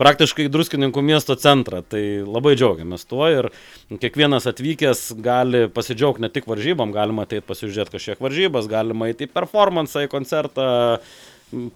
praktiškai 0.01 0.49
druskininkų 0.51 1.05
miesto 1.05 1.37
centrą. 1.39 1.83
Tai 1.85 2.03
labai 2.25 2.57
džiaugiamės 2.57 3.07
tuo 3.07 3.29
ir 3.31 3.51
kiekvienas 3.93 4.49
atvykęs 4.51 5.07
gali 5.23 5.67
pasidžiaugti 5.71 6.25
ne 6.25 6.31
tik 6.33 6.49
varžybom, 6.51 6.91
galima 6.95 7.27
ateiti 7.29 7.47
pasižiūrėti 7.47 7.95
kažkiek 7.95 8.23
varžybas, 8.27 8.69
galima 8.71 9.11
eiti 9.11 9.29
į 9.29 9.35
performansą, 9.35 10.07
į 10.07 10.11
koncertą 10.11 10.71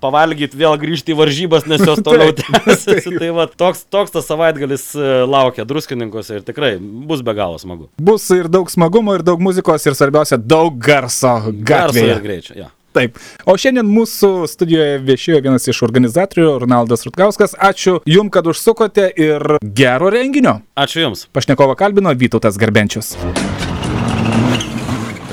pavalgyti, 0.03 0.57
vėl 0.59 0.77
grįžti 0.81 1.13
į 1.13 1.19
varžybas, 1.19 1.67
nes 1.69 1.83
jos 1.85 2.01
toliau 2.07 2.35
tęsiasi. 2.37 3.17
tai 3.19 3.31
va, 3.35 3.47
toks, 3.49 3.85
toks 3.91 4.15
tas 4.15 4.29
savaitgalis 4.29 4.87
e, 4.97 5.11
laukia 5.29 5.67
druskininkose 5.67 6.39
ir 6.39 6.47
tikrai 6.47 6.75
bus 6.79 7.23
be 7.25 7.35
galo 7.37 7.59
smagu. 7.61 7.89
Bus 8.01 8.27
ir 8.35 8.49
daug 8.51 8.71
smagumo, 8.71 9.17
ir 9.17 9.25
daug 9.25 9.43
muzikos, 9.43 9.85
ir 9.87 9.97
svarbiausia, 9.97 10.39
daug 10.39 10.79
garso 10.79 11.37
gatvėje. 11.45 11.61
Garso 11.69 12.07
ir 12.07 12.25
greičio, 12.25 12.57
ja. 12.65 12.71
Taip. 12.95 13.17
O 13.43 13.57
šiandien 13.59 13.87
mūsų 13.91 14.45
studijoje 14.47 15.01
viešėjo 15.03 15.41
vienas 15.43 15.67
iš 15.67 15.81
organizatorių, 15.83 16.47
Ronaldas 16.63 17.03
Rutkauskas. 17.07 17.57
Ačiū 17.59 17.99
Jums, 18.07 18.31
kad 18.31 18.47
užsukote 18.47 19.09
ir 19.19 19.57
gero 19.75 20.11
renginio. 20.15 20.61
Ačiū 20.79 21.03
Jums. 21.03 21.27
Pašnekovo 21.35 21.75
kalbino 21.79 22.15
Vytautas 22.15 22.59
Garbenčius. 22.61 23.17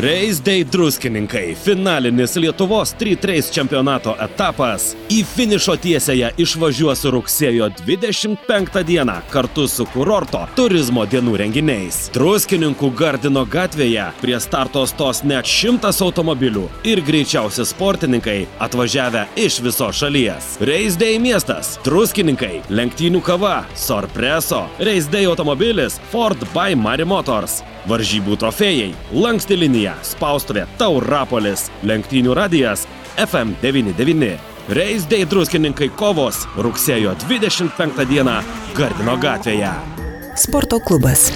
Race 0.03 0.65
druskininkai. 0.65 1.55
Finalinis 1.55 2.37
Lietuvos 2.37 2.95
3-3 3.01 3.53
čempionato 3.55 4.17
etapas. 4.19 4.97
Į 5.07 5.21
finišo 5.23 5.77
tiesėje 5.79 6.33
išvažiuos 6.43 7.05
rugsėjo 7.15 7.69
25 7.85 8.83
dieną 8.89 9.21
kartu 9.31 9.69
su 9.71 9.87
kurorto 9.93 10.41
turizmo 10.59 11.07
dienų 11.07 11.37
renginiais. 11.45 12.01
Druskininkų 12.17 12.91
Gardino 12.99 13.47
gatvėje 13.47 14.09
prie 14.19 14.41
starto 14.43 14.83
stos 14.91 15.23
net 15.23 15.47
šimtas 15.47 16.03
automobilių 16.03 16.67
ir 16.83 17.05
greičiausi 17.07 17.63
sportininkai 17.71 18.41
atvažiavę 18.59 19.29
iš 19.39 19.61
visos 19.63 20.03
šalies. 20.03 20.57
Race 20.67 21.13
miestas. 21.23 21.77
Druskininkai. 21.87 22.65
Lenktynių 22.75 23.23
kava. 23.23 23.61
Sorpreso. 23.79 24.65
Race 24.83 25.27
automobilis 25.29 26.01
Ford 26.11 26.43
by 26.51 26.75
Mari 26.75 27.07
Motors. 27.07 27.63
Varžybų 27.87 28.37
trofėjai, 28.39 28.93
lanksti 29.11 29.59
linija, 29.93 30.05
spaustuvė 30.05 30.67
Taurapolis, 30.79 31.71
lenktynių 31.83 32.35
radijas 32.35 32.87
FM99. 33.17 34.39
Reis 34.69 35.07
Day 35.07 35.27
druskininkai 35.27 35.91
kovos 35.97 36.47
rugsėjo 36.57 37.15
25 37.27 38.07
dieną 38.07 38.43
Gardino 38.75 39.17
gatvėje. 39.19 39.73
Sporto 40.37 40.81
klubas. 40.81 41.33